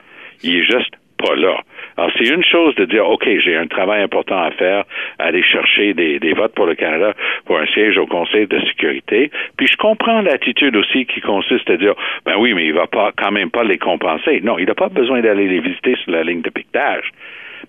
Il 0.43 0.57
est 0.57 0.65
juste 0.65 0.95
pas 1.25 1.35
là. 1.35 1.57
Alors, 1.97 2.11
c'est 2.19 2.29
une 2.29 2.45
chose 2.45 2.75
de 2.75 2.85
dire, 2.87 3.09
OK, 3.09 3.27
j'ai 3.45 3.57
un 3.57 3.67
travail 3.67 4.03
important 4.03 4.43
à 4.43 4.51
faire, 4.51 4.85
aller 5.19 5.43
chercher 5.43 5.95
des, 5.95 6.33
votes 6.35 6.55
pour 6.55 6.67
le 6.67 6.75
Canada 6.75 7.15
pour 7.45 7.59
un 7.59 7.67
siège 7.67 7.97
au 7.99 8.07
Conseil 8.07 8.47
de 8.47 8.59
sécurité. 8.61 9.31
Puis 9.57 9.69
je 9.69 9.77
comprends 9.77 10.21
l'attitude 10.21 10.75
aussi 10.77 11.07
qui 11.07 11.21
consiste 11.21 11.69
à 11.71 11.77
dire, 11.77 11.95
ben 12.25 12.35
oui, 12.39 12.55
mais 12.55 12.67
il 12.67 12.75
va 12.75 12.87
pas 12.87 13.13
quand 13.17 13.31
même 13.31 13.51
pas 13.51 13.63
les 13.63 13.79
compenser. 13.79 14.41
Non, 14.43 14.59
il 14.59 14.67
n'a 14.67 14.75
pas 14.75 14.89
besoin 14.89 15.21
d'aller 15.21 15.47
les 15.47 15.61
visiter 15.61 15.97
sur 16.03 16.13
la 16.13 16.25
ligne 16.25 16.43
de 16.43 16.51
piquetage. 16.51 17.11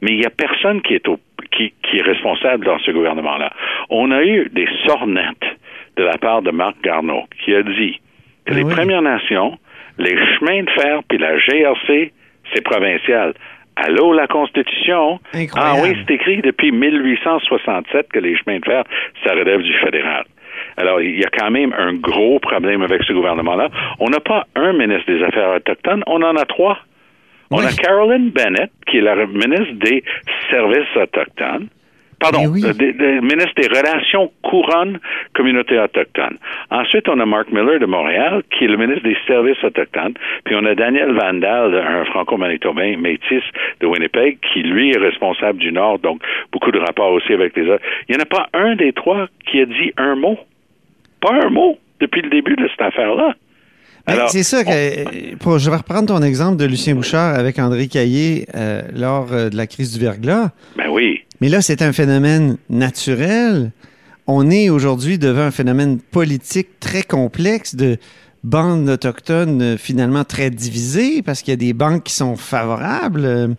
Mais 0.01 0.11
il 0.11 0.19
n'y 0.19 0.25
a 0.25 0.31
personne 0.31 0.81
qui 0.81 0.95
est, 0.95 1.07
qui, 1.51 1.73
qui 1.83 1.97
est 1.97 2.01
responsable 2.01 2.65
dans 2.65 2.79
ce 2.79 2.91
gouvernement-là. 2.91 3.51
On 3.89 4.11
a 4.11 4.23
eu 4.23 4.49
des 4.49 4.67
sornettes 4.85 5.45
de 5.97 6.03
la 6.03 6.17
part 6.17 6.41
de 6.41 6.51
Marc 6.51 6.75
Garneau 6.83 7.23
qui 7.43 7.53
a 7.55 7.61
dit 7.61 7.99
que 8.45 8.53
ben 8.53 8.57
les 8.57 8.75
Premières 8.75 9.01
Nations, 9.01 9.57
les 9.97 10.17
chemins 10.35 10.63
de 10.63 10.69
fer 10.71 11.01
puis 11.07 11.17
la 11.17 11.37
GRC, 11.37 12.11
c'est 12.53 12.61
provincial. 12.61 13.33
Allô, 13.75 14.13
la 14.13 14.27
Constitution? 14.27 15.19
Ah 15.57 15.75
oui, 15.81 15.97
c'est 16.07 16.13
écrit 16.13 16.41
depuis 16.41 16.71
1867 16.71 18.07
que 18.11 18.19
les 18.19 18.37
chemins 18.37 18.59
de 18.59 18.65
fer, 18.65 18.83
ça 19.23 19.33
relève 19.33 19.61
du 19.61 19.73
fédéral. 19.79 20.23
Alors, 20.77 21.01
il 21.01 21.19
y 21.19 21.25
a 21.25 21.29
quand 21.29 21.51
même 21.51 21.73
un 21.77 21.93
gros 21.93 22.39
problème 22.39 22.81
avec 22.81 23.03
ce 23.03 23.13
gouvernement-là. 23.13 23.69
On 23.99 24.09
n'a 24.09 24.19
pas 24.19 24.45
un 24.55 24.73
ministre 24.73 25.11
des 25.11 25.23
Affaires 25.23 25.55
autochtones, 25.55 26.03
on 26.07 26.21
en 26.21 26.35
a 26.37 26.45
trois. 26.45 26.79
On 27.51 27.59
a 27.59 27.71
Carolyn 27.71 28.29
Bennett, 28.33 28.71
qui 28.87 28.97
est 28.97 29.01
la 29.01 29.15
ministre 29.25 29.73
des 29.73 30.03
Services 30.49 30.95
autochtones. 30.95 31.67
Pardon, 32.31 32.47
oui. 32.49 32.61
le, 32.61 33.21
ministre 33.21 33.53
des 33.57 33.67
Relations 33.67 34.31
couronnes 34.41 34.99
communautés 35.33 35.79
autochtones. 35.79 36.37
Ensuite, 36.71 37.07
on 37.09 37.19
a 37.19 37.25
Mark 37.25 37.51
Miller 37.51 37.79
de 37.79 37.85
Montréal, 37.85 38.43
qui 38.51 38.65
est 38.65 38.67
le 38.67 38.77
ministre 38.77 39.03
des 39.03 39.17
Services 39.27 39.63
autochtones. 39.63 40.13
Puis 40.43 40.55
on 40.55 40.65
a 40.65 40.75
Daniel 40.75 41.13
Vandal, 41.13 41.75
un 41.75 42.05
franco-manitobain 42.05 42.97
métis 42.97 43.43
de 43.79 43.87
Winnipeg, 43.87 44.37
qui 44.53 44.63
lui 44.63 44.91
est 44.91 44.97
responsable 44.97 45.59
du 45.59 45.71
Nord, 45.71 45.99
donc 45.99 46.21
beaucoup 46.51 46.71
de 46.71 46.79
rapports 46.79 47.11
aussi 47.11 47.33
avec 47.33 47.55
les 47.55 47.69
autres. 47.69 47.83
Il 48.07 48.15
n'y 48.15 48.21
en 48.21 48.23
a 48.23 48.25
pas 48.25 48.47
un 48.53 48.75
des 48.75 48.93
trois 48.93 49.27
qui 49.49 49.61
a 49.61 49.65
dit 49.65 49.91
un 49.97 50.15
mot. 50.15 50.37
Pas 51.21 51.33
un 51.45 51.49
mot 51.49 51.77
depuis 51.99 52.21
le 52.21 52.29
début 52.29 52.55
de 52.55 52.67
cette 52.67 52.81
affaire-là. 52.81 53.35
Ben, 54.07 54.27
c'est 54.27 54.43
ça 54.43 54.63
que. 54.63 54.69
je 54.69 55.69
vais 55.69 55.75
reprendre 55.75 56.07
ton 56.07 56.21
exemple 56.21 56.57
de 56.57 56.65
Lucien 56.65 56.93
Bouchard 56.93 57.33
avec 57.33 57.57
André 57.57 57.87
Caillé 57.87 58.45
euh, 58.53 58.83
lors 58.93 59.33
euh, 59.33 59.49
de 59.49 59.57
la 59.57 59.65
crise 59.65 59.97
du 59.97 59.99
verglas. 60.03 60.51
Ben 60.77 60.89
oui. 60.89 61.24
Mais 61.41 61.49
là, 61.49 61.61
c'est 61.61 61.81
un 61.81 61.93
phénomène 61.93 62.57
naturel. 62.69 63.71
On 64.27 64.49
est 64.49 64.69
aujourd'hui 64.69 65.17
devant 65.17 65.43
un 65.43 65.51
phénomène 65.51 65.99
politique 65.99 66.79
très 66.79 67.03
complexe 67.03 67.75
de 67.75 67.97
bandes 68.43 68.89
autochtones 68.89 69.61
euh, 69.61 69.77
finalement 69.77 70.23
très 70.23 70.49
divisées 70.49 71.21
parce 71.23 71.41
qu'il 71.41 71.51
y 71.51 71.53
a 71.53 71.57
des 71.57 71.73
banques 71.73 72.03
qui 72.03 72.13
sont 72.13 72.35
favorables 72.35 73.55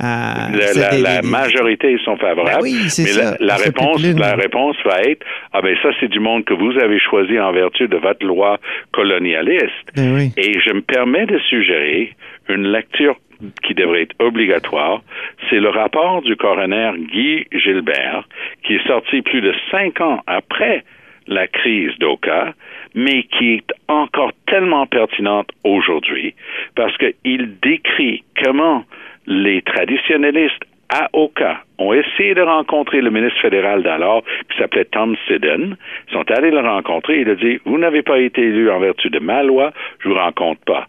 la, 0.00 1.22
majorité 1.22 1.96
sont 2.04 2.16
favorables. 2.16 2.62
Ben 2.62 2.88
mais 2.98 3.36
la, 3.40 3.56
réponse, 3.56 4.02
la 4.02 4.34
réponse 4.34 4.76
va 4.84 5.00
être 5.02 5.24
ah 5.52 5.60
ben 5.60 5.76
ça 5.82 5.90
c'est 5.98 6.08
du 6.08 6.20
monde 6.20 6.44
que 6.44 6.54
vous 6.54 6.78
avez 6.78 6.98
choisi 7.00 7.38
en 7.38 7.52
vertu 7.52 7.88
de 7.88 7.96
votre 7.96 8.24
loi 8.24 8.58
colonialiste. 8.92 9.66
Ben 9.96 10.30
Et 10.36 10.60
je 10.60 10.72
me 10.72 10.82
permets 10.82 11.26
de 11.26 11.38
suggérer 11.38 12.14
une 12.48 12.68
lecture 12.68 13.16
qui 13.62 13.74
devrait 13.74 14.02
être 14.02 14.16
obligatoire, 14.18 15.02
c'est 15.48 15.60
le 15.60 15.68
rapport 15.68 16.22
du 16.22 16.36
coroner 16.36 16.92
Guy 16.96 17.46
Gilbert, 17.52 18.24
qui 18.64 18.76
est 18.76 18.86
sorti 18.86 19.22
plus 19.22 19.40
de 19.40 19.54
cinq 19.70 20.00
ans 20.00 20.22
après 20.26 20.84
la 21.26 21.46
crise 21.46 21.96
d'Oka, 21.98 22.54
mais 22.94 23.24
qui 23.24 23.54
est 23.54 23.74
encore 23.86 24.32
tellement 24.46 24.86
pertinente 24.86 25.50
aujourd'hui, 25.62 26.34
parce 26.74 26.96
qu'il 26.96 27.58
décrit 27.60 28.24
comment 28.42 28.84
les 29.26 29.62
traditionnalistes 29.62 30.64
à 30.90 31.10
Oka 31.12 31.62
ont 31.78 31.92
essayé 31.92 32.34
de 32.34 32.40
rencontrer 32.40 33.02
le 33.02 33.10
ministre 33.10 33.40
fédéral 33.40 33.82
d'alors, 33.82 34.24
qui 34.50 34.58
s'appelait 34.58 34.86
Tom 34.86 35.16
Sidden. 35.26 35.76
Ils 36.08 36.12
sont 36.12 36.30
allés 36.30 36.50
le 36.50 36.60
rencontrer. 36.60 37.20
Il 37.20 37.28
a 37.28 37.34
dit, 37.34 37.58
vous 37.66 37.78
n'avez 37.78 38.02
pas 38.02 38.18
été 38.18 38.40
élu 38.40 38.70
en 38.70 38.80
vertu 38.80 39.10
de 39.10 39.18
ma 39.18 39.42
loi, 39.42 39.72
je 40.00 40.08
vous 40.08 40.14
rencontre 40.14 40.62
pas. 40.64 40.86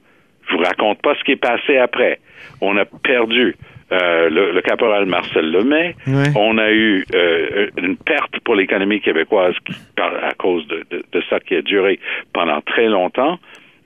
Je 0.47 0.55
vous 0.55 0.63
raconte 0.63 1.01
pas 1.01 1.15
ce 1.15 1.23
qui 1.23 1.33
est 1.33 1.35
passé 1.35 1.77
après. 1.77 2.19
On 2.61 2.77
a 2.77 2.85
perdu 2.85 3.55
euh, 3.91 4.29
le, 4.29 4.61
caporal 4.61 5.05
Marcel 5.07 5.51
Lemay. 5.51 5.95
On 6.35 6.57
a 6.57 6.71
eu 6.71 7.05
euh, 7.15 7.69
une 7.77 7.97
perte 7.97 8.39
pour 8.41 8.55
l'économie 8.55 9.01
québécoise 9.01 9.55
à 9.97 10.33
cause 10.37 10.67
de, 10.67 10.85
de, 10.91 11.23
ça 11.29 11.39
qui 11.39 11.55
a 11.55 11.61
duré 11.61 11.99
pendant 12.33 12.61
très 12.61 12.87
longtemps. 12.87 13.39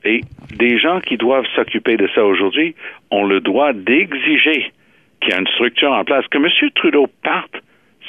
Et 0.03 0.19
des 0.57 0.77
gens 0.77 0.99
qui 0.99 1.15
doivent 1.15 1.45
s'occuper 1.55 1.95
de 1.95 2.09
ça 2.13 2.25
aujourd'hui 2.25 2.75
ont 3.11 3.23
le 3.23 3.39
droit 3.39 3.71
d'exiger 3.71 4.73
qu'il 5.21 5.31
y 5.31 5.35
ait 5.35 5.39
une 5.39 5.47
structure 5.47 5.93
en 5.93 6.03
place. 6.03 6.25
Que 6.27 6.37
M. 6.37 6.49
Trudeau 6.75 7.07
parte, 7.23 7.55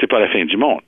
c'est 0.00 0.08
pas 0.08 0.18
la 0.18 0.28
fin 0.28 0.44
du 0.44 0.56
monde. 0.56 0.80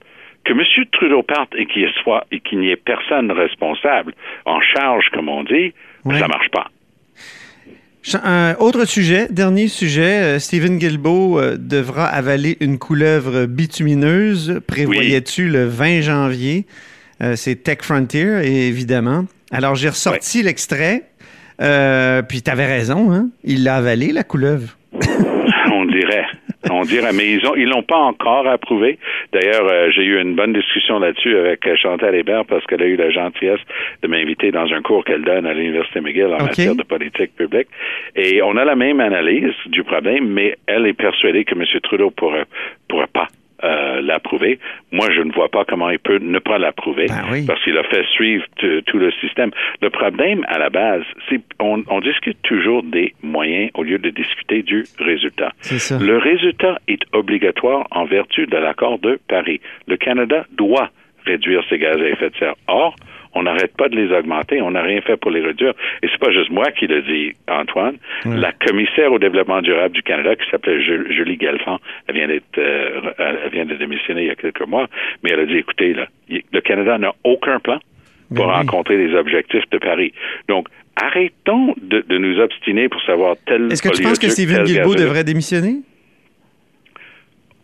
Que 0.44 0.52
M. 0.52 0.62
Trudeau 0.90 1.22
parte 1.22 1.54
et 1.54 1.66
qu'il 1.66 1.88
soit 2.02 2.26
et 2.32 2.40
qu'il 2.40 2.58
n'y 2.58 2.70
ait 2.70 2.76
personne 2.76 3.30
responsable 3.30 4.14
en 4.44 4.60
charge, 4.60 5.08
comme 5.12 5.28
on 5.28 5.44
dit, 5.44 5.72
ça 6.04 6.18
ça 6.18 6.28
marche 6.28 6.48
pas. 6.48 6.66
Un 8.14 8.54
autre 8.60 8.84
sujet, 8.84 9.26
dernier 9.30 9.66
sujet, 9.66 10.22
euh, 10.22 10.38
Stephen 10.38 10.78
Guilbeault 10.78 11.40
euh, 11.40 11.56
devra 11.58 12.06
avaler 12.06 12.56
une 12.60 12.78
couleuvre 12.78 13.46
bitumineuse. 13.46 14.60
Prévoyais-tu 14.66 15.48
le 15.48 15.66
20 15.66 16.02
janvier? 16.02 16.66
Euh, 17.20 17.34
c'est 17.34 17.56
Tech 17.56 17.78
Frontier, 17.82 18.68
évidemment. 18.68 19.24
Alors, 19.50 19.74
j'ai 19.74 19.88
ressorti 19.88 20.42
l'extrait, 20.42 21.04
euh, 21.60 22.22
puis 22.22 22.42
tu 22.42 22.50
avais 22.50 22.66
raison, 22.66 23.12
hein? 23.12 23.28
il 23.42 23.64
l'a 23.64 23.76
avalé, 23.76 24.12
la 24.12 24.22
couleuvre. 24.22 24.76
On 25.72 25.84
dirait. 25.86 26.26
Dirait, 26.86 27.12
mais 27.12 27.30
ils 27.32 27.46
ont 27.46 27.54
ils 27.56 27.68
l'ont 27.68 27.82
pas 27.82 27.98
encore 27.98 28.46
approuvé. 28.46 28.98
D'ailleurs, 29.32 29.66
euh, 29.70 29.90
j'ai 29.90 30.02
eu 30.02 30.20
une 30.20 30.34
bonne 30.34 30.52
discussion 30.52 30.98
là-dessus 30.98 31.36
avec 31.36 31.66
Chantal 31.76 32.14
Hébert 32.14 32.44
parce 32.44 32.64
qu'elle 32.66 32.82
a 32.82 32.86
eu 32.86 32.96
la 32.96 33.10
gentillesse 33.10 33.60
de 34.02 34.08
m'inviter 34.08 34.50
dans 34.50 34.72
un 34.72 34.82
cours 34.82 35.04
qu'elle 35.04 35.22
donne 35.22 35.46
à 35.46 35.54
l'Université 35.54 36.00
McGill 36.00 36.26
en 36.26 36.42
matière 36.44 36.74
de 36.74 36.82
politique 36.82 37.34
publique. 37.36 37.68
Et 38.14 38.42
on 38.42 38.56
a 38.56 38.64
la 38.64 38.76
même 38.76 39.00
analyse 39.00 39.54
du 39.66 39.82
problème, 39.84 40.28
mais 40.28 40.56
elle 40.66 40.86
est 40.86 40.94
persuadée 40.94 41.44
que 41.44 41.54
M. 41.54 41.64
Trudeau 41.82 42.10
pourrait, 42.10 42.44
pourrait 42.88 43.08
pas 43.12 43.28
euh, 43.64 44.00
l'approuver. 44.02 44.58
Moi, 44.92 45.08
je 45.14 45.20
ne 45.20 45.32
vois 45.32 45.48
pas 45.48 45.64
comment 45.64 45.90
il 45.90 45.98
peut 45.98 46.18
ne 46.18 46.38
pas 46.38 46.58
l'approuver 46.58 47.06
ben 47.06 47.46
parce 47.46 47.62
qu'il 47.64 47.76
a 47.78 47.84
fait 47.84 48.04
suivre 48.06 48.44
tout 48.86 48.98
le 48.98 49.10
système. 49.12 49.50
Le 49.80 49.90
problème, 49.90 50.44
à 50.48 50.58
la 50.58 50.70
base, 50.70 51.04
c'est 51.28 51.40
on, 51.60 51.82
on 51.88 52.00
discute 52.00 52.40
toujours 52.42 52.82
des 52.82 53.14
moyens 53.22 53.70
au 53.74 53.82
lieu 53.82 53.98
de 53.98 54.10
discuter 54.10 54.62
du 54.62 54.84
résultat. 54.98 55.52
Le 55.70 56.18
résultat 56.18 56.78
est 56.88 57.02
obligatoire 57.12 57.86
en 57.90 58.04
vertu 58.04 58.46
de 58.46 58.56
l'accord 58.56 58.98
de 58.98 59.18
Paris. 59.28 59.60
Le 59.86 59.96
Canada 59.96 60.44
doit 60.52 60.90
réduire 61.24 61.62
ses 61.68 61.78
gaz 61.78 61.96
à 62.00 62.08
effet 62.08 62.30
de 62.30 62.36
serre. 62.36 62.54
Or, 62.68 62.94
on 63.36 63.42
n'arrête 63.42 63.76
pas 63.76 63.88
de 63.88 63.96
les 63.96 64.12
augmenter, 64.12 64.60
on 64.62 64.70
n'a 64.70 64.82
rien 64.82 65.00
fait 65.00 65.16
pour 65.16 65.30
les 65.30 65.40
réduire. 65.40 65.74
Et 66.02 66.08
c'est 66.10 66.18
pas 66.18 66.32
juste 66.32 66.50
moi 66.50 66.70
qui 66.72 66.86
le 66.86 67.02
dis, 67.02 67.34
Antoine. 67.48 67.96
La 68.24 68.52
commissaire 68.52 69.12
au 69.12 69.18
développement 69.18 69.60
durable 69.62 69.94
du 69.94 70.02
Canada, 70.02 70.34
qui 70.36 70.48
s'appelait 70.50 70.82
Julie 70.82 71.36
Galfand, 71.36 71.78
elle 72.08 72.14
vient 72.14 72.28
d'être, 72.28 72.58
euh, 72.58 73.12
elle 73.18 73.50
vient 73.52 73.66
de 73.66 73.74
démissionner 73.74 74.22
il 74.22 74.28
y 74.28 74.30
a 74.30 74.34
quelques 74.34 74.66
mois, 74.66 74.88
mais 75.22 75.30
elle 75.32 75.40
a 75.40 75.46
dit, 75.46 75.58
écoutez, 75.58 75.94
là, 75.94 76.06
le 76.28 76.60
Canada 76.60 76.98
n'a 76.98 77.12
aucun 77.24 77.60
plan 77.60 77.78
pour 78.34 78.46
rencontrer 78.46 78.96
les 78.96 79.14
objectifs 79.14 79.68
de 79.70 79.78
Paris. 79.78 80.12
Donc, 80.48 80.68
arrêtons 80.96 81.74
de, 81.80 82.04
nous 82.18 82.40
obstiner 82.40 82.88
pour 82.88 83.02
savoir 83.02 83.36
tel. 83.46 83.70
Est-ce 83.70 83.82
que 83.82 83.94
tu 83.94 84.02
penses 84.02 84.18
que 84.18 84.28
Stephen 84.28 84.64
Guilbeault 84.64 84.94
devrait 84.94 85.24
démissionner? 85.24 85.82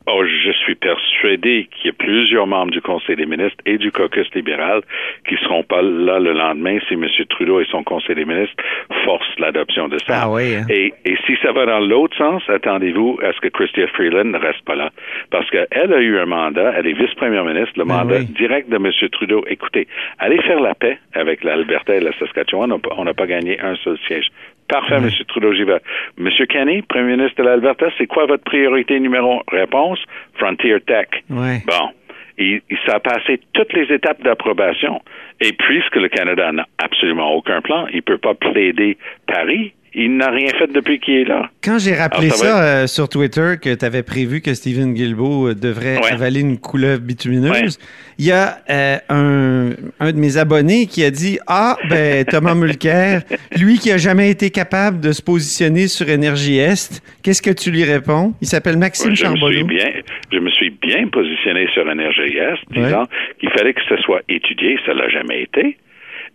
Oh, 0.07 0.25
je 0.25 0.51
suis 0.51 0.75
persuadé 0.75 1.69
qu'il 1.71 1.87
y 1.87 1.91
a 1.91 1.93
plusieurs 1.93 2.47
membres 2.47 2.73
du 2.73 2.81
Conseil 2.81 3.15
des 3.17 3.27
ministres 3.27 3.59
et 3.67 3.79
du 3.79 3.93
caucus 3.93 4.27
libéral 4.35 4.81
qui 5.29 5.37
seront 5.37 5.63
pas 5.63 5.81
là 5.81 6.19
le 6.19 6.33
lendemain 6.33 6.79
si 6.89 6.95
M. 6.95 7.07
Trudeau 7.29 7.61
et 7.61 7.67
son 7.71 7.85
Conseil 7.85 8.17
des 8.17 8.25
ministres 8.25 8.57
forcent 9.05 9.39
l'adoption 9.39 9.89
de 9.89 9.99
ça. 9.99 10.23
Ah 10.25 10.31
oui, 10.31 10.57
hein. 10.57 10.67
et, 10.69 10.93
et 11.05 11.17
si 11.27 11.37
ça 11.43 11.53
va 11.53 11.67
dans 11.67 11.79
l'autre 11.79 12.17
sens, 12.17 12.43
attendez-vous 12.49 13.21
à 13.23 13.33
ce 13.33 13.41
que 13.41 13.49
Christia 13.49 13.87
Freeland 13.89 14.25
ne 14.25 14.39
reste 14.39 14.63
pas 14.65 14.75
là. 14.75 14.91
Parce 15.31 15.49
qu'elle 15.51 15.93
a 15.93 16.01
eu 16.01 16.19
un 16.19 16.27
mandat, 16.27 16.73
elle 16.77 16.87
est 16.89 16.95
vice-première 16.99 17.45
ministre, 17.45 17.73
le 17.77 17.85
Ah 17.89 18.03
mandat 18.05 18.19
oui. 18.19 18.27
direct 18.27 18.69
de 18.71 18.77
M. 18.77 18.91
Trudeau. 19.13 19.45
Écoutez, 19.49 19.87
allez 20.19 20.41
faire 20.43 20.61
la 20.61 20.75
paix 20.75 20.99
avec 21.15 21.45
l'Alberta 21.45 21.95
et 21.95 22.01
la 22.01 22.13
Saskatchewan. 22.19 22.73
On 22.97 23.05
n'a 23.05 23.15
pas 23.15 23.27
gagné 23.27 23.61
un 23.61 23.77
seul 23.77 23.97
siège. 24.09 24.27
Parfait, 24.73 24.95
M. 24.95 25.11
Trudeau, 25.29 25.53
j'y 25.53 25.65
vais. 25.65 25.83
M. 26.19 26.31
Kenny, 26.49 26.81
premier 26.81 27.17
ministre 27.17 27.43
de 27.43 27.47
l'Alberta, 27.47 27.89
c'est 27.99 28.07
quoi 28.07 28.25
votre 28.25 28.43
priorité 28.45 28.99
numéro 28.99 29.41
un? 29.41 29.43
Réponse, 29.55 29.99
Frontier 30.39 30.81
Tech. 30.81 31.09
Ouais. 31.29 31.59
Bon. 31.67 31.91
Il, 32.39 32.63
il 32.71 32.79
ça 32.87 32.97
a 32.97 33.01
passé 33.01 33.39
toutes 33.53 33.75
les 33.75 33.93
étapes 33.93 34.23
d'approbation. 34.23 35.03
Et 35.43 35.53
puisque 35.53 35.97
le 35.97 36.09
Canada 36.09 36.51
n'a 36.53 36.67
absolument 36.83 37.35
aucun 37.35 37.61
plan, 37.61 37.87
il 37.93 38.03
peut 38.03 38.17
pas 38.17 38.33
plaider 38.33 38.97
Paris. 39.27 39.75
Il 39.95 40.17
n'a 40.17 40.31
rien 40.31 40.49
fait 40.59 40.73
depuis 40.73 40.99
qu'il 41.01 41.15
est 41.19 41.25
là. 41.25 41.51
Quand 41.63 41.79
j'ai 41.79 41.95
rappelé 41.95 42.29
Alors, 42.29 42.37
ça 42.39 42.65
euh, 42.65 42.87
sur 42.87 43.11
Twitter, 43.11 43.57
que 43.61 43.75
tu 43.75 43.85
avais 43.85 44.03
prévu 44.03 44.41
que 44.41 44.55
Stephen 44.55 44.95
Guilbeault 44.95 45.49
euh, 45.49 45.55
devrait 45.55 45.99
Ouais. 45.99 46.13
avaler 46.13 46.41
une 46.41 46.59
couleuvre 46.59 47.01
bitumineuse, 47.03 47.51
Ouais. 47.79 47.85
il 48.19 48.25
y 48.25 48.33
a 48.33 48.57
euh, 48.71 48.97
un, 49.11 49.71
un 50.01 50.13
de 50.13 50.17
mes 50.17 50.39
abonnés 50.39 50.87
qui 50.87 51.05
a 51.05 51.11
dit 51.11 51.39
Ah, 51.47 51.77
ben 51.91 52.25
Thomas 52.25 52.55
Mulcair, 52.55 53.21
lui 53.61 53.79
qui 53.79 53.93
a 53.93 53.99
jamais 53.99 54.31
été 54.31 54.49
capable 54.49 54.99
de 55.01 55.13
se 55.13 55.21
positionner 55.21 55.89
sur 55.89 56.09
Énergie 56.09 56.57
Est, 56.59 57.03
qu'est-ce 57.23 57.43
que 57.43 57.51
tu 57.51 57.71
lui 57.71 57.85
réponds? 57.85 58.33
Il 58.41 58.47
s'appelle 58.47 58.79
Maxime 58.79 59.09
je 59.09 59.11
me 59.11 59.17
suis 59.17 59.25
Charbonneau. 59.41 59.67
bien, 59.67 59.91
je 60.33 60.39
me 60.39 60.51
suis 60.51 60.71
bien 60.71 61.07
positionné 61.09 61.69
sur 61.75 61.89
Énergie 61.91 62.39
Est, 62.39 62.57
disant 62.73 63.05
qu'il 63.41 63.51
fallait 63.51 63.75
que 63.75 63.83
ce 63.89 63.97
soit 63.99 64.23
étudié, 64.31 64.79
ça 64.87 64.95
l'a 64.95 65.11
jamais 65.11 65.43
été. 65.43 65.77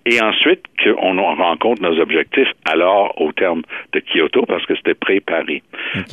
Et 0.10 0.22
ensuite, 0.22 0.64
qu'on 0.82 1.18
en 1.18 1.36
rencontre 1.36 1.82
nos 1.82 2.00
objectifs 2.00 2.48
alors 2.64 3.20
au 3.20 3.34
terme 3.34 3.64
de 3.92 4.00
Kyoto, 4.00 4.46
parce 4.46 4.66
que 4.66 4.74
c'était 4.78 4.94
pré-Paris. 4.94 5.62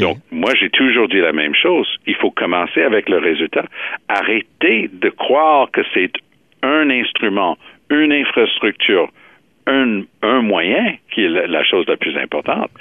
Donc, 0.01 0.19
moi, 0.33 0.51
j'ai 0.59 0.69
toujours 0.69 1.07
dit 1.07 1.21
la 1.21 1.33
même 1.33 1.55
chose. 1.55 1.87
Il 2.05 2.17
faut 2.17 2.33
commencer 2.33 2.83
avec 2.83 3.09
le 3.09 3.19
résultat. 3.19 3.65
Arrêtez 4.09 4.91
de 4.93 5.11
croire 5.11 5.71
que 5.71 5.83
c'est 5.95 6.11
un 6.65 6.91
instrument, 6.91 7.57
une 7.89 8.13
infrastructure, 8.13 9.11
un, 9.69 10.03
un 10.23 10.43
moyen 10.43 10.95
qui 11.13 11.27
est 11.27 11.29
la, 11.29 11.47
la 11.47 11.63
chose 11.63 11.87
la 11.87 11.97
plus 11.97 12.17
importante. 12.17 12.73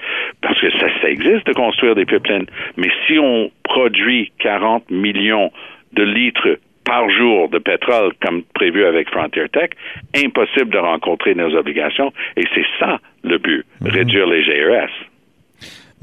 Parce 0.42 0.60
que 0.60 0.72
ça, 0.80 0.88
ça 1.00 1.10
existe 1.12 1.46
de 1.46 1.54
construire 1.54 1.94
des 1.94 2.06
pipelines. 2.06 2.48
Mais 2.76 2.90
si 3.06 3.20
on 3.20 3.52
produit 3.64 4.32
40 4.40 4.90
millions 4.90 5.52
de 5.92 6.02
litres 6.02 6.58
par 6.86 7.10
jour 7.10 7.50
de 7.50 7.60
pétrole, 7.60 8.14
comme 8.22 8.44
prévu 8.54 8.86
avec 8.86 9.10
Frontier 9.10 9.48
Tech, 9.50 9.72
impossible 10.16 10.70
de 10.70 10.78
rencontrer 10.78 11.36
nos 11.36 11.56
obligations. 11.56 12.12
Et 12.38 12.44
c'est 12.54 12.66
ça 12.80 13.00
le 13.24 13.38
but, 13.38 13.66
réduire 13.82 14.28
les 14.28 14.44
GES. 14.44 14.92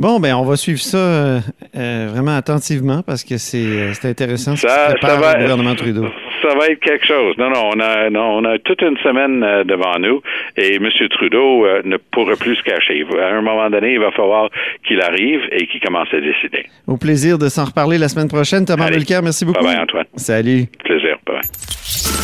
Bon, 0.00 0.18
ben 0.18 0.34
on 0.34 0.44
va 0.44 0.56
suivre 0.56 0.80
ça 0.80 0.96
euh, 0.96 1.40
euh, 1.76 2.08
vraiment 2.10 2.34
attentivement 2.34 3.02
parce 3.02 3.22
que 3.22 3.36
c'est 3.36 3.58
euh, 3.58 3.92
c'est 3.92 4.08
intéressant 4.08 4.56
ce 4.56 4.66
Ça, 4.66 4.86
se 4.86 4.92
ça 4.92 4.94
prépare 4.94 5.20
va, 5.20 5.34
gouvernement 5.34 5.74
Trudeau. 5.74 6.06
Ça 6.42 6.54
va 6.54 6.68
être 6.68 6.80
quelque 6.80 7.06
chose. 7.06 7.36
Non, 7.38 7.50
non, 7.50 7.70
on 7.74 7.80
a, 7.80 8.10
non, 8.10 8.38
on 8.38 8.44
a 8.44 8.58
toute 8.58 8.82
une 8.82 8.96
semaine 8.98 9.42
euh, 9.42 9.64
devant 9.64 9.98
nous 9.98 10.22
et 10.56 10.76
M. 10.76 10.88
Trudeau 11.10 11.64
euh, 11.66 11.82
ne 11.84 11.96
pourra 11.96 12.36
plus 12.36 12.56
se 12.56 12.62
cacher. 12.62 13.04
À 13.20 13.36
un 13.36 13.42
moment 13.42 13.68
donné, 13.70 13.94
il 13.94 14.00
va 14.00 14.10
falloir 14.12 14.48
qu'il 14.86 15.00
arrive 15.00 15.40
et 15.52 15.66
qu'il 15.66 15.80
commence 15.80 16.08
à 16.12 16.20
décider. 16.20 16.66
Au 16.86 16.96
plaisir 16.96 17.38
de 17.38 17.48
s'en 17.48 17.64
reparler 17.64 17.98
la 17.98 18.08
semaine 18.08 18.28
prochaine. 18.28 18.64
Thomas 18.64 18.86
Allez. 18.86 18.96
Mulcair, 18.96 19.22
merci 19.22 19.44
beaucoup. 19.44 19.64
Bye 19.64 19.74
bye, 19.74 19.82
Antoine. 19.82 20.06
Salut. 20.16 20.66
Plaisir. 20.84 21.16
Bye 21.26 21.36
bye. 21.36 22.20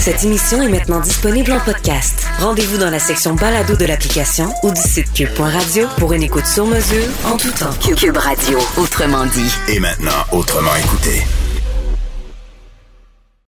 Cette 0.00 0.24
émission 0.24 0.62
est 0.62 0.70
maintenant 0.70 1.00
disponible 1.00 1.52
en 1.52 1.60
podcast. 1.60 2.26
Rendez-vous 2.38 2.78
dans 2.78 2.88
la 2.88 2.98
section 2.98 3.34
balado 3.34 3.76
de 3.76 3.84
l'application 3.84 4.46
ou 4.62 4.72
du 4.72 4.80
site 4.80 5.12
cube.radio 5.12 5.86
pour 5.98 6.14
une 6.14 6.22
écoute 6.22 6.46
sur 6.46 6.64
mesure 6.64 7.04
en 7.26 7.36
tout 7.36 7.50
temps. 7.52 7.74
Cube 7.94 8.16
Radio, 8.16 8.58
autrement 8.78 9.26
dit. 9.26 9.54
Et 9.68 9.78
maintenant, 9.78 10.24
autrement 10.32 10.74
écouté. 10.76 11.20